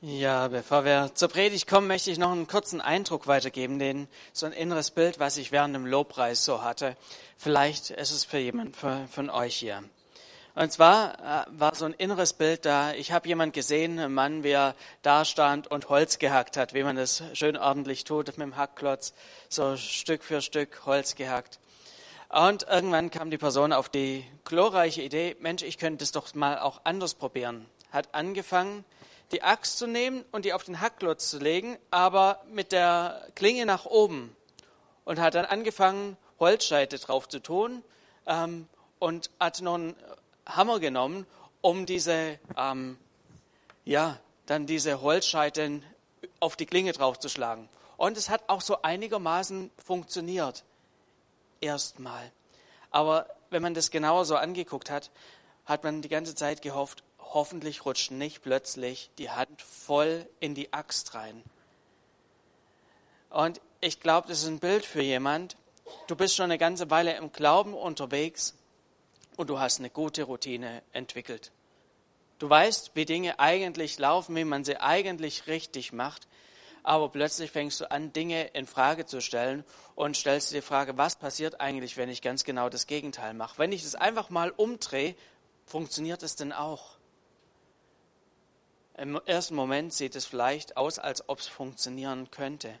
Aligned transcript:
Ja, 0.00 0.46
bevor 0.46 0.84
wir 0.84 1.10
zur 1.14 1.28
Predigt 1.28 1.66
kommen, 1.66 1.88
möchte 1.88 2.12
ich 2.12 2.18
noch 2.18 2.30
einen 2.30 2.46
kurzen 2.46 2.80
Eindruck 2.80 3.26
weitergeben, 3.26 3.80
den 3.80 4.06
so 4.32 4.46
ein 4.46 4.52
inneres 4.52 4.92
Bild, 4.92 5.18
was 5.18 5.36
ich 5.38 5.50
während 5.50 5.74
dem 5.74 5.86
Lobpreis 5.86 6.44
so 6.44 6.62
hatte. 6.62 6.96
Vielleicht 7.36 7.90
ist 7.90 8.12
es 8.12 8.22
für 8.22 8.38
jemand 8.38 8.76
von, 8.76 9.08
von 9.08 9.28
euch 9.28 9.56
hier. 9.56 9.82
Und 10.54 10.70
zwar 10.70 11.46
äh, 11.48 11.50
war 11.50 11.74
so 11.74 11.84
ein 11.84 11.94
inneres 11.94 12.32
Bild 12.32 12.64
da. 12.64 12.92
Ich 12.92 13.10
habe 13.10 13.26
jemand 13.26 13.54
gesehen, 13.54 13.98
einen 13.98 14.14
Mann, 14.14 14.44
wie 14.44 14.50
er 14.50 14.76
da 15.02 15.24
stand 15.24 15.66
und 15.66 15.88
Holz 15.88 16.20
gehackt 16.20 16.56
hat, 16.56 16.74
wie 16.74 16.84
man 16.84 16.94
das 16.94 17.24
schön 17.32 17.56
ordentlich 17.56 18.04
tut 18.04 18.28
mit 18.28 18.38
dem 18.38 18.56
Hackklotz, 18.56 19.14
so 19.48 19.76
Stück 19.76 20.22
für 20.22 20.42
Stück 20.42 20.86
Holz 20.86 21.16
gehackt. 21.16 21.58
Und 22.28 22.68
irgendwann 22.70 23.10
kam 23.10 23.32
die 23.32 23.38
Person 23.38 23.72
auf 23.72 23.88
die 23.88 24.24
glorreiche 24.44 25.02
Idee, 25.02 25.34
Mensch, 25.40 25.64
ich 25.64 25.76
könnte 25.76 26.04
das 26.04 26.12
doch 26.12 26.32
mal 26.34 26.60
auch 26.60 26.82
anders 26.84 27.14
probieren. 27.14 27.66
Hat 27.90 28.14
angefangen, 28.14 28.84
die 29.32 29.42
Axt 29.42 29.78
zu 29.78 29.86
nehmen 29.86 30.24
und 30.32 30.44
die 30.44 30.52
auf 30.52 30.64
den 30.64 30.80
Hackklotz 30.80 31.30
zu 31.30 31.38
legen, 31.38 31.78
aber 31.90 32.40
mit 32.50 32.72
der 32.72 33.28
Klinge 33.34 33.66
nach 33.66 33.84
oben. 33.84 34.34
Und 35.04 35.20
hat 35.20 35.34
dann 35.34 35.44
angefangen, 35.44 36.16
Holzscheite 36.38 36.98
drauf 36.98 37.28
zu 37.28 37.40
tun 37.40 37.82
ähm, 38.26 38.68
und 38.98 39.30
hat 39.40 39.60
noch 39.60 39.74
einen 39.74 39.96
Hammer 40.46 40.80
genommen, 40.80 41.26
um 41.60 41.86
diese, 41.86 42.38
ähm, 42.56 42.98
ja, 43.84 44.18
dann 44.46 44.66
diese 44.66 45.02
Holzscheiten 45.02 45.84
auf 46.40 46.56
die 46.56 46.66
Klinge 46.66 46.92
draufzuschlagen. 46.92 47.68
Und 47.96 48.16
es 48.16 48.28
hat 48.28 48.42
auch 48.48 48.60
so 48.60 48.82
einigermaßen 48.82 49.70
funktioniert. 49.84 50.64
Erstmal. 51.60 52.30
Aber 52.90 53.26
wenn 53.50 53.62
man 53.62 53.74
das 53.74 53.90
genauer 53.90 54.24
so 54.24 54.36
angeguckt 54.36 54.90
hat, 54.90 55.10
hat 55.64 55.84
man 55.84 56.00
die 56.00 56.08
ganze 56.08 56.34
Zeit 56.34 56.62
gehofft, 56.62 57.02
hoffentlich 57.32 57.84
rutscht 57.84 58.10
nicht 58.10 58.42
plötzlich 58.42 59.10
die 59.18 59.30
Hand 59.30 59.62
voll 59.62 60.26
in 60.40 60.54
die 60.54 60.72
Axt 60.72 61.14
rein. 61.14 61.42
Und 63.30 63.60
ich 63.80 64.00
glaube, 64.00 64.28
das 64.28 64.42
ist 64.42 64.48
ein 64.48 64.58
Bild 64.58 64.84
für 64.84 65.02
jemand. 65.02 65.56
Du 66.06 66.16
bist 66.16 66.34
schon 66.34 66.44
eine 66.44 66.58
ganze 66.58 66.90
Weile 66.90 67.16
im 67.16 67.32
Glauben 67.32 67.74
unterwegs 67.74 68.54
und 69.36 69.50
du 69.50 69.58
hast 69.58 69.78
eine 69.78 69.90
gute 69.90 70.24
Routine 70.24 70.82
entwickelt. 70.92 71.52
Du 72.38 72.48
weißt, 72.48 72.92
wie 72.94 73.04
Dinge 73.04 73.38
eigentlich 73.38 73.98
laufen, 73.98 74.34
wie 74.36 74.44
man 74.44 74.64
sie 74.64 74.80
eigentlich 74.80 75.46
richtig 75.46 75.92
macht, 75.92 76.28
aber 76.82 77.08
plötzlich 77.08 77.50
fängst 77.50 77.80
du 77.80 77.90
an, 77.90 78.12
Dinge 78.12 78.46
in 78.48 78.66
Frage 78.66 79.06
zu 79.06 79.20
stellen 79.20 79.64
und 79.94 80.16
stellst 80.16 80.50
dir 80.50 80.56
die 80.56 80.66
Frage, 80.66 80.96
was 80.96 81.16
passiert 81.16 81.60
eigentlich, 81.60 81.96
wenn 81.96 82.08
ich 82.08 82.22
ganz 82.22 82.44
genau 82.44 82.68
das 82.68 82.86
Gegenteil 82.86 83.34
mache? 83.34 83.58
Wenn 83.58 83.72
ich 83.72 83.82
das 83.82 83.94
einfach 83.94 84.30
mal 84.30 84.50
umdrehe, 84.50 85.14
funktioniert 85.66 86.22
es 86.22 86.36
denn 86.36 86.52
auch? 86.52 86.97
Im 88.98 89.20
ersten 89.26 89.54
Moment 89.54 89.92
sieht 89.92 90.16
es 90.16 90.26
vielleicht 90.26 90.76
aus, 90.76 90.98
als 90.98 91.28
ob 91.28 91.38
es 91.38 91.46
funktionieren 91.46 92.32
könnte. 92.32 92.74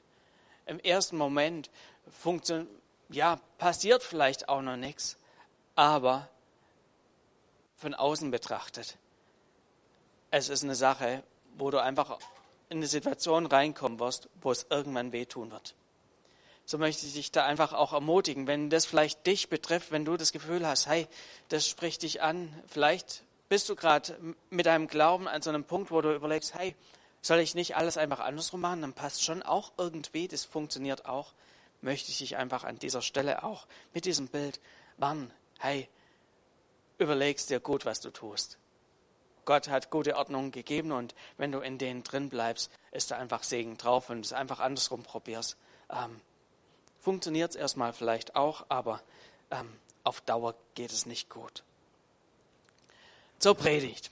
Im 0.66 0.80
ersten 0.80 1.16
Moment 1.16 1.70
ja, 3.08 3.40
passiert 3.56 4.02
vielleicht 4.02 4.48
auch 4.48 4.60
noch 4.60 4.76
nichts, 4.76 5.16
aber 5.76 6.28
von 7.76 7.94
außen 7.94 8.32
betrachtet, 8.32 8.98
es 10.32 10.48
ist 10.48 10.64
eine 10.64 10.74
Sache, 10.74 11.22
wo 11.56 11.70
du 11.70 11.80
einfach 11.80 12.18
in 12.68 12.78
eine 12.78 12.88
Situation 12.88 13.46
reinkommen 13.46 14.00
wirst, 14.00 14.28
wo 14.40 14.50
es 14.50 14.66
irgendwann 14.70 15.12
wehtun 15.12 15.52
wird. 15.52 15.76
So 16.64 16.78
möchte 16.78 17.06
ich 17.06 17.14
dich 17.14 17.30
da 17.30 17.46
einfach 17.46 17.72
auch 17.72 17.92
ermutigen, 17.92 18.48
wenn 18.48 18.70
das 18.70 18.86
vielleicht 18.86 19.24
dich 19.24 19.48
betrifft, 19.48 19.92
wenn 19.92 20.04
du 20.04 20.16
das 20.16 20.32
Gefühl 20.32 20.66
hast, 20.66 20.88
hey, 20.88 21.06
das 21.48 21.68
spricht 21.68 22.02
dich 22.02 22.20
an, 22.20 22.52
vielleicht 22.66 23.22
bist 23.48 23.68
du 23.68 23.76
gerade 23.76 24.16
mit 24.50 24.66
deinem 24.66 24.88
Glauben 24.88 25.28
an 25.28 25.42
so 25.42 25.50
einem 25.50 25.64
Punkt, 25.64 25.90
wo 25.90 26.00
du 26.00 26.14
überlegst, 26.14 26.54
hey, 26.54 26.74
soll 27.22 27.38
ich 27.38 27.54
nicht 27.54 27.76
alles 27.76 27.96
einfach 27.96 28.20
andersrum 28.20 28.60
machen? 28.60 28.82
Dann 28.82 28.92
passt 28.92 29.24
schon 29.24 29.42
auch 29.42 29.72
irgendwie, 29.78 30.28
das 30.28 30.44
funktioniert 30.44 31.06
auch. 31.06 31.32
Möchte 31.80 32.10
ich 32.10 32.18
dich 32.18 32.36
einfach 32.36 32.64
an 32.64 32.78
dieser 32.78 33.02
Stelle 33.02 33.44
auch 33.44 33.66
mit 33.94 34.04
diesem 34.04 34.28
Bild 34.28 34.60
warnen. 34.96 35.32
Hey, 35.58 35.88
überlegst 36.98 37.50
dir 37.50 37.60
gut, 37.60 37.86
was 37.86 38.00
du 38.00 38.10
tust. 38.10 38.58
Gott 39.44 39.68
hat 39.68 39.90
gute 39.90 40.16
Ordnungen 40.16 40.50
gegeben 40.50 40.92
und 40.92 41.14
wenn 41.38 41.52
du 41.52 41.60
in 41.60 41.78
denen 41.78 42.02
drin 42.02 42.28
bleibst, 42.28 42.70
ist 42.92 43.10
da 43.10 43.16
einfach 43.16 43.42
Segen 43.42 43.78
drauf 43.78 44.10
und 44.10 44.24
es 44.24 44.32
einfach 44.32 44.60
andersrum 44.60 45.02
probierst. 45.02 45.56
Ähm, 45.90 46.20
Funktioniert 47.00 47.50
es 47.50 47.56
erstmal 47.56 47.92
vielleicht 47.92 48.36
auch, 48.36 48.66
aber 48.68 49.00
ähm, 49.50 49.78
auf 50.04 50.20
Dauer 50.20 50.54
geht 50.74 50.92
es 50.92 51.06
nicht 51.06 51.30
gut 51.30 51.62
zur 53.38 53.54
Predigt. 53.54 54.10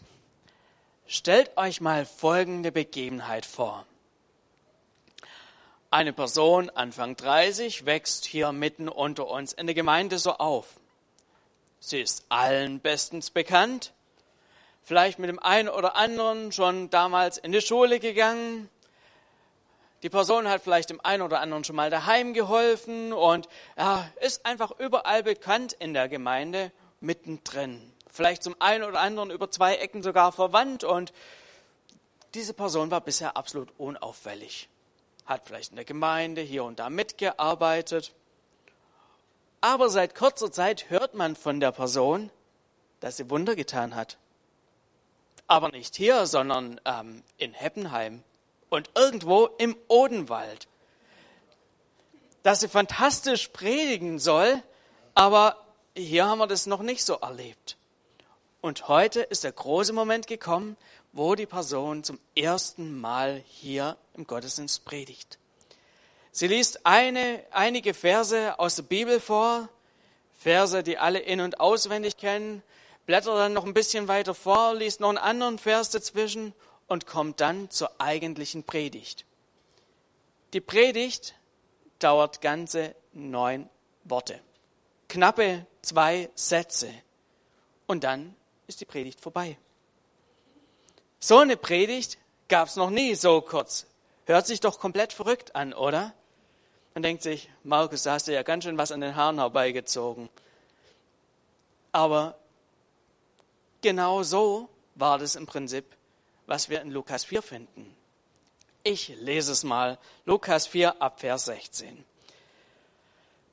Stellt 1.06 1.56
euch 1.56 1.80
mal 1.80 2.06
folgende 2.06 2.72
Begebenheit 2.72 3.46
vor. 3.46 3.86
Eine 5.90 6.12
Person, 6.12 6.70
Anfang 6.70 7.16
30, 7.16 7.86
wächst 7.86 8.24
hier 8.24 8.52
mitten 8.52 8.88
unter 8.88 9.28
uns 9.28 9.52
in 9.52 9.66
der 9.66 9.74
Gemeinde 9.74 10.18
so 10.18 10.32
auf. 10.32 10.80
Sie 11.78 12.00
ist 12.00 12.24
allen 12.28 12.80
bestens 12.80 13.30
bekannt, 13.30 13.92
vielleicht 14.82 15.18
mit 15.18 15.28
dem 15.28 15.38
einen 15.38 15.68
oder 15.68 15.94
anderen 15.96 16.50
schon 16.52 16.90
damals 16.90 17.38
in 17.38 17.52
die 17.52 17.60
Schule 17.60 18.00
gegangen. 18.00 18.68
Die 20.02 20.10
Person 20.10 20.48
hat 20.48 20.62
vielleicht 20.62 20.90
dem 20.90 21.00
einen 21.00 21.22
oder 21.22 21.40
anderen 21.40 21.64
schon 21.64 21.76
mal 21.76 21.90
daheim 21.90 22.34
geholfen 22.34 23.12
und 23.12 23.48
ja, 23.76 24.08
ist 24.20 24.44
einfach 24.44 24.72
überall 24.78 25.22
bekannt 25.22 25.72
in 25.72 25.94
der 25.94 26.08
Gemeinde 26.08 26.72
mittendrin 27.00 27.92
vielleicht 28.16 28.42
zum 28.42 28.56
einen 28.58 28.84
oder 28.84 29.00
anderen 29.00 29.30
über 29.30 29.50
zwei 29.50 29.76
Ecken 29.76 30.02
sogar 30.02 30.32
verwandt 30.32 30.82
und 30.84 31.12
diese 32.34 32.54
Person 32.54 32.90
war 32.90 33.00
bisher 33.00 33.36
absolut 33.36 33.70
unauffällig. 33.78 34.68
Hat 35.24 35.42
vielleicht 35.44 35.70
in 35.70 35.76
der 35.76 35.84
Gemeinde 35.84 36.40
hier 36.40 36.64
und 36.64 36.78
da 36.78 36.90
mitgearbeitet. 36.90 38.12
Aber 39.60 39.88
seit 39.88 40.14
kurzer 40.14 40.52
Zeit 40.52 40.90
hört 40.90 41.14
man 41.14 41.34
von 41.34 41.60
der 41.60 41.72
Person, 41.72 42.30
dass 43.00 43.16
sie 43.16 43.30
Wunder 43.30 43.56
getan 43.56 43.94
hat. 43.94 44.18
Aber 45.46 45.70
nicht 45.70 45.96
hier, 45.96 46.26
sondern 46.26 46.80
ähm, 46.84 47.22
in 47.38 47.52
Heppenheim 47.54 48.22
und 48.68 48.90
irgendwo 48.94 49.46
im 49.58 49.76
Odenwald. 49.88 50.68
Dass 52.42 52.60
sie 52.60 52.68
fantastisch 52.68 53.48
predigen 53.48 54.18
soll, 54.18 54.62
aber 55.14 55.56
hier 55.96 56.26
haben 56.26 56.38
wir 56.38 56.46
das 56.46 56.66
noch 56.66 56.82
nicht 56.82 57.04
so 57.04 57.14
erlebt. 57.14 57.76
Und 58.66 58.88
heute 58.88 59.20
ist 59.20 59.44
der 59.44 59.52
große 59.52 59.92
Moment 59.92 60.26
gekommen, 60.26 60.76
wo 61.12 61.36
die 61.36 61.46
Person 61.46 62.02
zum 62.02 62.18
ersten 62.34 63.00
Mal 63.00 63.44
hier 63.46 63.96
im 64.14 64.26
Gottesdienst 64.26 64.84
predigt. 64.84 65.38
Sie 66.32 66.48
liest 66.48 66.84
eine, 66.84 67.44
einige 67.52 67.94
Verse 67.94 68.58
aus 68.58 68.74
der 68.74 68.82
Bibel 68.82 69.20
vor, 69.20 69.68
Verse, 70.36 70.82
die 70.82 70.98
alle 70.98 71.20
in- 71.20 71.40
und 71.42 71.60
auswendig 71.60 72.16
kennen, 72.16 72.60
blättert 73.06 73.38
dann 73.38 73.52
noch 73.52 73.64
ein 73.64 73.72
bisschen 73.72 74.08
weiter 74.08 74.34
vor, 74.34 74.74
liest 74.74 74.98
noch 74.98 75.10
einen 75.10 75.18
anderen 75.18 75.58
Vers 75.60 75.90
dazwischen 75.90 76.52
und 76.88 77.06
kommt 77.06 77.40
dann 77.40 77.70
zur 77.70 77.92
eigentlichen 78.00 78.64
Predigt. 78.64 79.26
Die 80.54 80.60
Predigt 80.60 81.36
dauert 82.00 82.40
ganze 82.40 82.96
neun 83.12 83.70
Worte, 84.02 84.40
knappe 85.08 85.64
zwei 85.82 86.30
Sätze. 86.34 86.92
Und 87.86 88.02
dann 88.02 88.34
ist 88.66 88.80
die 88.80 88.84
Predigt 88.84 89.20
vorbei. 89.20 89.58
So 91.18 91.38
eine 91.38 91.56
Predigt 91.56 92.18
gab 92.48 92.68
es 92.68 92.76
noch 92.76 92.90
nie 92.90 93.14
so 93.14 93.40
kurz. 93.40 93.86
Hört 94.26 94.46
sich 94.46 94.60
doch 94.60 94.78
komplett 94.78 95.12
verrückt 95.12 95.54
an, 95.56 95.72
oder? 95.72 96.12
Man 96.94 97.02
denkt 97.02 97.22
sich, 97.22 97.50
Markus, 97.62 98.04
da 98.04 98.12
hast 98.12 98.26
du 98.26 98.32
ja 98.32 98.42
ganz 98.42 98.64
schön 98.64 98.78
was 98.78 98.92
an 98.92 99.00
den 99.00 99.16
Haaren 99.16 99.38
herbeigezogen. 99.38 100.28
Aber 101.92 102.38
genau 103.82 104.22
so 104.22 104.68
war 104.94 105.18
das 105.18 105.36
im 105.36 105.46
Prinzip, 105.46 105.84
was 106.46 106.68
wir 106.68 106.80
in 106.80 106.90
Lukas 106.90 107.24
4 107.24 107.42
finden. 107.42 107.94
Ich 108.82 109.08
lese 109.20 109.52
es 109.52 109.64
mal. 109.64 109.98
Lukas 110.24 110.66
4 110.66 111.02
ab 111.02 111.20
Vers 111.20 111.46
16. 111.46 112.04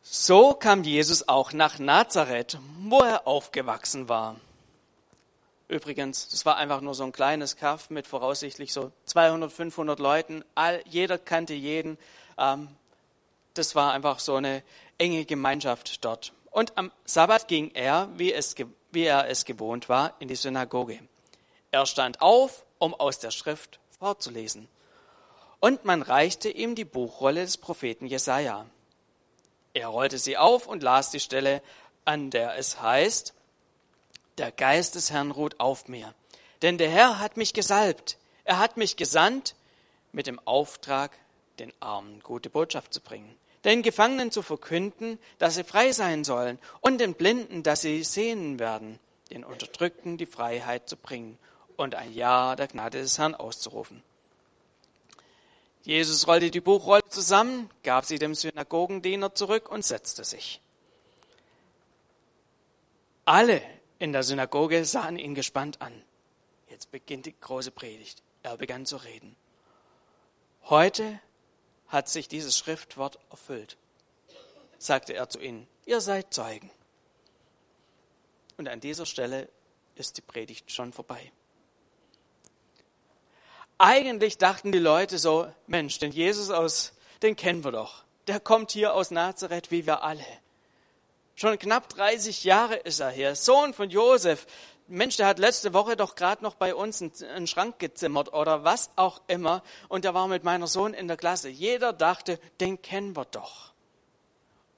So 0.03 0.53
kam 0.53 0.83
Jesus 0.83 1.27
auch 1.27 1.53
nach 1.53 1.79
Nazareth, 1.79 2.57
wo 2.81 2.99
er 2.99 3.25
aufgewachsen 3.25 4.09
war. 4.09 4.35
Übrigens, 5.73 6.29
das 6.29 6.45
war 6.45 6.57
einfach 6.57 6.81
nur 6.81 6.93
so 6.93 7.03
ein 7.03 7.11
kleines 7.11 7.55
Kaff 7.55 7.89
mit 7.89 8.05
voraussichtlich 8.05 8.71
so 8.71 8.91
200, 9.05 9.51
500 9.51 9.97
Leuten. 9.97 10.45
All, 10.53 10.83
jeder 10.87 11.17
kannte 11.17 11.55
jeden. 11.55 11.97
Ähm, 12.37 12.67
das 13.55 13.73
war 13.73 13.91
einfach 13.91 14.19
so 14.19 14.35
eine 14.35 14.61
enge 14.99 15.25
Gemeinschaft 15.25 16.05
dort. 16.05 16.31
Und 16.51 16.77
am 16.77 16.91
Sabbat 17.05 17.47
ging 17.47 17.71
er, 17.73 18.07
wie, 18.17 18.31
es, 18.31 18.53
wie 18.91 19.05
er 19.05 19.27
es 19.27 19.45
gewohnt 19.45 19.89
war, 19.89 20.13
in 20.19 20.27
die 20.27 20.35
Synagoge. 20.35 20.99
Er 21.71 21.87
stand 21.87 22.21
auf, 22.21 22.63
um 22.77 22.93
aus 22.93 23.17
der 23.17 23.31
Schrift 23.31 23.79
vorzulesen. 23.97 24.67
Und 25.59 25.85
man 25.85 26.03
reichte 26.03 26.49
ihm 26.49 26.75
die 26.75 26.85
Buchrolle 26.85 27.41
des 27.41 27.57
Propheten 27.57 28.05
Jesaja. 28.05 28.67
Er 29.73 29.87
rollte 29.87 30.19
sie 30.19 30.37
auf 30.37 30.67
und 30.67 30.83
las 30.83 31.09
die 31.09 31.19
Stelle, 31.19 31.63
an 32.05 32.29
der 32.29 32.59
es 32.59 32.79
heißt, 32.79 33.33
der 34.37 34.51
Geist 34.51 34.95
des 34.95 35.11
Herrn 35.11 35.31
ruht 35.31 35.59
auf 35.59 35.87
mir. 35.87 36.13
Denn 36.61 36.77
der 36.77 36.89
Herr 36.89 37.19
hat 37.19 37.37
mich 37.37 37.53
gesalbt. 37.53 38.17
Er 38.45 38.59
hat 38.59 38.77
mich 38.77 38.95
gesandt 38.95 39.55
mit 40.11 40.27
dem 40.27 40.39
Auftrag, 40.45 41.11
den 41.59 41.73
Armen 41.79 42.21
gute 42.21 42.49
Botschaft 42.49 42.93
zu 42.93 43.01
bringen, 43.01 43.35
den 43.63 43.83
Gefangenen 43.83 44.31
zu 44.31 44.41
verkünden, 44.41 45.19
dass 45.37 45.55
sie 45.55 45.63
frei 45.63 45.91
sein 45.91 46.23
sollen 46.23 46.59
und 46.81 46.99
den 46.99 47.13
Blinden, 47.13 47.63
dass 47.63 47.81
sie 47.81 48.03
sehen 48.03 48.59
werden, 48.59 48.99
den 49.29 49.43
Unterdrückten 49.43 50.17
die 50.17 50.25
Freiheit 50.25 50.89
zu 50.89 50.97
bringen 50.97 51.37
und 51.77 51.95
ein 51.95 52.13
Ja 52.13 52.55
der 52.55 52.67
Gnade 52.67 53.01
des 53.01 53.17
Herrn 53.17 53.35
auszurufen. 53.35 54.03
Jesus 55.83 56.27
rollte 56.27 56.49
die 56.49 56.61
Buchrolle 56.61 57.03
zusammen, 57.09 57.69
gab 57.83 58.05
sie 58.05 58.17
dem 58.17 58.35
Synagogendiener 58.35 59.35
zurück 59.35 59.69
und 59.69 59.83
setzte 59.83 60.23
sich. 60.23 60.61
Alle 63.25 63.61
in 64.03 64.11
der 64.11 64.23
Synagoge 64.23 64.83
sahen 64.83 65.17
ihn 65.17 65.33
gespannt 65.33 65.81
an. 65.81 65.93
Jetzt 66.67 66.91
beginnt 66.91 67.25
die 67.25 67.39
große 67.39 67.71
Predigt. 67.71 68.21
Er 68.41 68.57
begann 68.57 68.85
zu 68.85 68.97
reden. 68.97 69.37
Heute 70.65 71.21
hat 71.87 72.09
sich 72.09 72.27
dieses 72.27 72.57
Schriftwort 72.57 73.17
erfüllt, 73.31 73.77
sagte 74.77 75.13
er 75.13 75.29
zu 75.29 75.39
ihnen. 75.39 75.67
Ihr 75.85 76.01
seid 76.01 76.33
Zeugen. 76.33 76.69
Und 78.57 78.67
an 78.67 78.81
dieser 78.81 79.05
Stelle 79.05 79.47
ist 79.95 80.17
die 80.17 80.21
Predigt 80.21 80.69
schon 80.69 80.91
vorbei. 80.91 81.31
Eigentlich 83.77 84.37
dachten 84.37 84.73
die 84.73 84.79
Leute 84.79 85.17
so, 85.17 85.49
Mensch, 85.65 85.99
den 85.99 86.11
Jesus 86.11 86.49
aus, 86.49 86.91
den 87.21 87.37
kennen 87.37 87.63
wir 87.63 87.71
doch. 87.71 88.03
Der 88.27 88.41
kommt 88.41 88.71
hier 88.71 88.95
aus 88.95 89.11
Nazareth 89.11 89.71
wie 89.71 89.85
wir 89.85 90.03
alle. 90.03 90.25
Schon 91.35 91.57
knapp 91.57 91.89
30 91.89 92.43
Jahre 92.43 92.75
ist 92.75 92.99
er 92.99 93.09
hier. 93.09 93.35
Sohn 93.35 93.73
von 93.73 93.89
Josef. 93.89 94.45
Mensch, 94.87 95.17
der 95.17 95.27
hat 95.27 95.39
letzte 95.39 95.73
Woche 95.73 95.95
doch 95.95 96.15
gerade 96.15 96.43
noch 96.43 96.55
bei 96.55 96.75
uns 96.75 97.01
einen 97.01 97.47
Schrank 97.47 97.79
gezimmert 97.79 98.33
oder 98.33 98.63
was 98.63 98.91
auch 98.95 99.21
immer. 99.27 99.63
Und 99.87 100.05
der 100.05 100.13
war 100.13 100.27
mit 100.27 100.43
meiner 100.43 100.67
Sohn 100.67 100.93
in 100.93 101.07
der 101.07 101.17
Klasse. 101.17 101.49
Jeder 101.49 101.93
dachte, 101.93 102.39
den 102.59 102.81
kennen 102.81 103.15
wir 103.15 103.25
doch. 103.25 103.73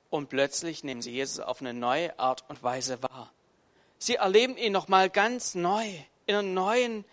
Und 0.10 0.30
plötzlich 0.30 0.84
nehmen 0.84 1.02
sie 1.02 1.12
Jesus 1.12 1.40
auf 1.40 1.60
eine 1.60 1.74
neue 1.74 2.18
Art 2.20 2.46
und 2.48 2.64
Weise 2.64 3.02
wahr. 3.04 3.32
Sie 3.98 4.16
erleben 4.16 4.56
ihn 4.56 4.72
nochmal 4.72 5.10
ganz 5.10 5.56
neu, 5.56 5.88
in 6.26 6.36
einer 6.36 6.44
neuen 6.44 7.06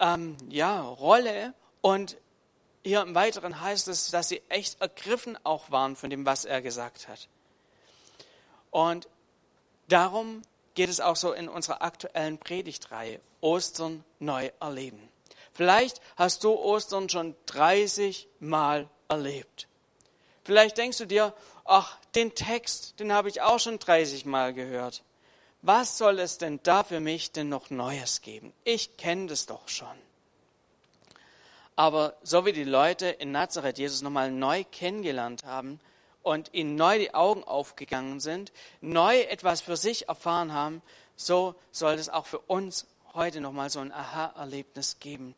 ähm, 0.00 0.36
ja, 0.48 0.80
Rolle. 0.80 1.54
Und 1.80 2.16
hier 2.82 3.02
im 3.02 3.14
Weiteren 3.14 3.60
heißt 3.60 3.88
es, 3.88 4.10
dass 4.10 4.28
sie 4.28 4.42
echt 4.48 4.80
ergriffen 4.80 5.38
auch 5.44 5.70
waren 5.70 5.94
von 5.94 6.10
dem, 6.10 6.26
was 6.26 6.44
er 6.44 6.62
gesagt 6.62 7.08
hat. 7.08 7.28
Und 8.74 9.06
darum 9.86 10.42
geht 10.74 10.88
es 10.88 10.98
auch 10.98 11.14
so 11.14 11.32
in 11.32 11.48
unserer 11.48 11.80
aktuellen 11.80 12.38
Predigtreihe 12.38 13.20
Ostern 13.40 14.02
neu 14.18 14.50
erleben. 14.58 15.08
Vielleicht 15.52 16.00
hast 16.16 16.42
du 16.42 16.54
Ostern 16.54 17.08
schon 17.08 17.36
30 17.46 18.26
Mal 18.40 18.88
erlebt. 19.08 19.68
Vielleicht 20.42 20.76
denkst 20.76 20.98
du 20.98 21.06
dir, 21.06 21.32
ach, 21.64 21.98
den 22.16 22.34
Text, 22.34 22.98
den 22.98 23.12
habe 23.12 23.28
ich 23.28 23.42
auch 23.42 23.60
schon 23.60 23.78
30 23.78 24.24
Mal 24.24 24.52
gehört. 24.52 25.04
Was 25.62 25.96
soll 25.96 26.18
es 26.18 26.38
denn 26.38 26.58
da 26.64 26.82
für 26.82 26.98
mich 26.98 27.30
denn 27.30 27.48
noch 27.48 27.70
Neues 27.70 28.22
geben? 28.22 28.52
Ich 28.64 28.96
kenne 28.96 29.28
das 29.28 29.46
doch 29.46 29.68
schon. 29.68 29.86
Aber 31.76 32.16
so 32.24 32.44
wie 32.44 32.52
die 32.52 32.64
Leute 32.64 33.06
in 33.06 33.30
Nazareth 33.30 33.78
Jesus 33.78 34.02
nochmal 34.02 34.32
neu 34.32 34.64
kennengelernt 34.64 35.44
haben, 35.44 35.78
und 36.24 36.52
ihnen 36.52 36.74
neu 36.74 36.98
die 36.98 37.14
Augen 37.14 37.44
aufgegangen 37.44 38.18
sind, 38.18 38.50
neu 38.80 39.20
etwas 39.20 39.60
für 39.60 39.76
sich 39.76 40.08
erfahren 40.08 40.52
haben, 40.52 40.82
so 41.14 41.54
soll 41.70 41.94
es 41.94 42.08
auch 42.08 42.26
für 42.26 42.40
uns 42.40 42.86
heute 43.12 43.40
nochmal 43.40 43.70
so 43.70 43.78
ein 43.78 43.92
Aha-Erlebnis 43.92 44.98
geben. 44.98 45.36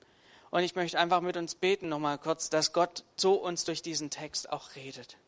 Und 0.50 0.62
ich 0.62 0.74
möchte 0.74 0.98
einfach 0.98 1.20
mit 1.20 1.36
uns 1.36 1.54
beten 1.54 1.88
nochmal 1.88 2.18
kurz, 2.18 2.48
dass 2.48 2.72
Gott 2.72 3.04
zu 3.16 3.32
uns 3.32 3.64
durch 3.64 3.82
diesen 3.82 4.10
Text 4.10 4.50
auch 4.50 4.74
redet. 4.76 5.18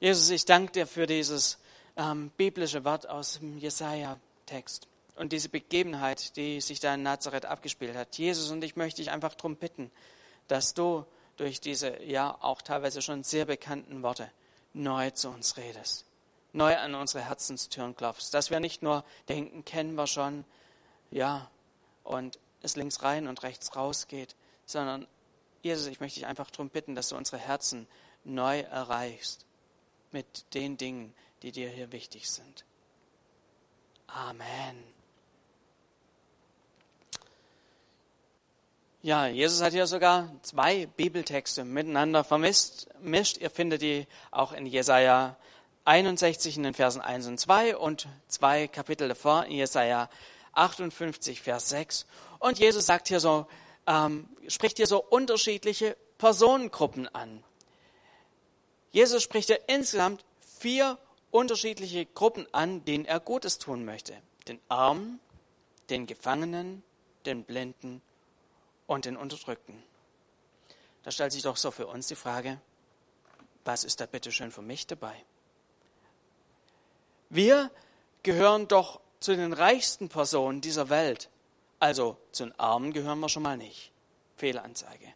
Jesus, 0.00 0.30
ich 0.30 0.46
danke 0.46 0.72
dir 0.72 0.86
für 0.86 1.06
dieses 1.06 1.58
ähm, 1.96 2.30
biblische 2.36 2.84
Wort 2.84 3.06
aus 3.06 3.38
dem 3.38 3.58
Jesaja-Text 3.58 4.88
und 5.14 5.32
diese 5.32 5.50
Begebenheit, 5.50 6.36
die 6.36 6.62
sich 6.62 6.80
da 6.80 6.94
in 6.94 7.02
Nazareth 7.02 7.44
abgespielt 7.44 7.94
hat. 7.94 8.16
Jesus, 8.16 8.50
und 8.50 8.64
ich 8.64 8.76
möchte 8.76 9.02
dich 9.02 9.10
einfach 9.10 9.34
darum 9.34 9.56
bitten, 9.56 9.90
dass 10.48 10.72
du 10.72 11.04
durch 11.40 11.58
diese 11.58 12.02
ja 12.02 12.36
auch 12.42 12.60
teilweise 12.60 13.00
schon 13.00 13.22
sehr 13.22 13.46
bekannten 13.46 14.02
Worte 14.02 14.30
neu 14.74 15.10
zu 15.10 15.30
uns 15.30 15.56
redest, 15.56 16.04
neu 16.52 16.76
an 16.76 16.94
unsere 16.94 17.24
Herzenstüren 17.24 17.96
klopfst, 17.96 18.32
dass 18.32 18.50
wir 18.50 18.60
nicht 18.60 18.82
nur 18.82 19.04
denken, 19.30 19.64
kennen 19.64 19.94
wir 19.94 20.06
schon, 20.06 20.44
ja, 21.10 21.50
und 22.04 22.38
es 22.60 22.76
links 22.76 23.02
rein 23.02 23.26
und 23.26 23.42
rechts 23.42 23.74
raus 23.74 24.06
geht, 24.06 24.36
sondern 24.66 25.06
Jesus, 25.62 25.86
ich 25.86 26.00
möchte 26.00 26.20
dich 26.20 26.26
einfach 26.26 26.50
darum 26.50 26.68
bitten, 26.68 26.94
dass 26.94 27.08
du 27.08 27.16
unsere 27.16 27.38
Herzen 27.38 27.86
neu 28.22 28.60
erreichst 28.60 29.46
mit 30.10 30.52
den 30.52 30.76
Dingen, 30.76 31.14
die 31.42 31.52
dir 31.52 31.70
hier 31.70 31.90
wichtig 31.90 32.28
sind. 32.28 32.66
Amen. 34.08 34.99
Ja, 39.02 39.26
Jesus 39.28 39.62
hat 39.62 39.72
hier 39.72 39.86
sogar 39.86 40.28
zwei 40.42 40.84
Bibeltexte 40.84 41.64
miteinander 41.64 42.22
vermischt. 42.22 42.86
Ihr 43.40 43.48
findet 43.48 43.80
die 43.80 44.06
auch 44.30 44.52
in 44.52 44.66
Jesaja 44.66 45.38
61 45.86 46.58
in 46.58 46.64
den 46.64 46.74
Versen 46.74 47.00
1 47.00 47.26
und 47.26 47.40
2 47.40 47.78
und 47.78 48.08
zwei 48.28 48.68
Kapitel 48.68 49.08
davor 49.08 49.46
in 49.46 49.52
Jesaja 49.52 50.10
58, 50.52 51.40
Vers 51.40 51.70
6. 51.70 52.04
Und 52.40 52.58
Jesus 52.58 52.84
sagt 52.84 53.08
hier 53.08 53.20
so, 53.20 53.46
ähm, 53.86 54.28
spricht 54.48 54.76
hier 54.76 54.86
so 54.86 55.02
unterschiedliche 55.02 55.96
Personengruppen 56.18 57.08
an. 57.08 57.42
Jesus 58.90 59.22
spricht 59.22 59.46
hier 59.46 59.66
insgesamt 59.66 60.26
vier 60.58 60.98
unterschiedliche 61.30 62.04
Gruppen 62.04 62.46
an, 62.52 62.84
denen 62.84 63.06
er 63.06 63.20
Gutes 63.20 63.56
tun 63.56 63.86
möchte. 63.86 64.12
Den 64.46 64.60
Armen, 64.68 65.20
den 65.88 66.06
Gefangenen, 66.06 66.82
den 67.24 67.44
Blinden 67.44 68.02
und 68.90 69.04
den 69.04 69.16
Unterdrückten. 69.16 69.80
Da 71.04 71.12
stellt 71.12 71.30
sich 71.30 71.42
doch 71.42 71.56
so 71.56 71.70
für 71.70 71.86
uns 71.86 72.08
die 72.08 72.16
Frage, 72.16 72.60
was 73.64 73.84
ist 73.84 74.00
da 74.00 74.06
bitte 74.06 74.32
schön 74.32 74.50
für 74.50 74.62
mich 74.62 74.86
dabei? 74.86 75.14
Wir 77.28 77.70
gehören 78.24 78.66
doch 78.66 79.00
zu 79.20 79.36
den 79.36 79.52
reichsten 79.52 80.08
Personen 80.08 80.60
dieser 80.60 80.88
Welt. 80.88 81.30
Also 81.78 82.16
zu 82.32 82.46
den 82.46 82.58
Armen 82.58 82.92
gehören 82.92 83.20
wir 83.20 83.28
schon 83.28 83.44
mal 83.44 83.56
nicht. 83.56 83.92
Fehlanzeige. 84.36 85.14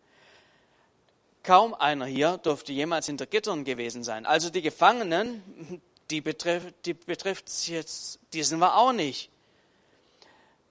Kaum 1.43 1.75
einer 1.75 2.07
hier 2.07 2.39
dürfte 2.39 2.73
jemals 2.73 3.07
hinter 3.07 3.27
Gittern 3.27 3.65
gewesen 3.65 4.05
sein. 4.05 4.25
Also 4.25 4.51
die 4.51 4.63
Gefangenen, 4.63 5.83
die 6.11 6.21
betrifft, 6.21 6.75
die 6.85 6.95
betrifft 6.95 7.51
jetzt, 7.67 8.21
die 8.33 8.45
sind 8.45 8.61
wir 8.61 8.77
auch 8.77 8.93
nicht. 8.93 9.31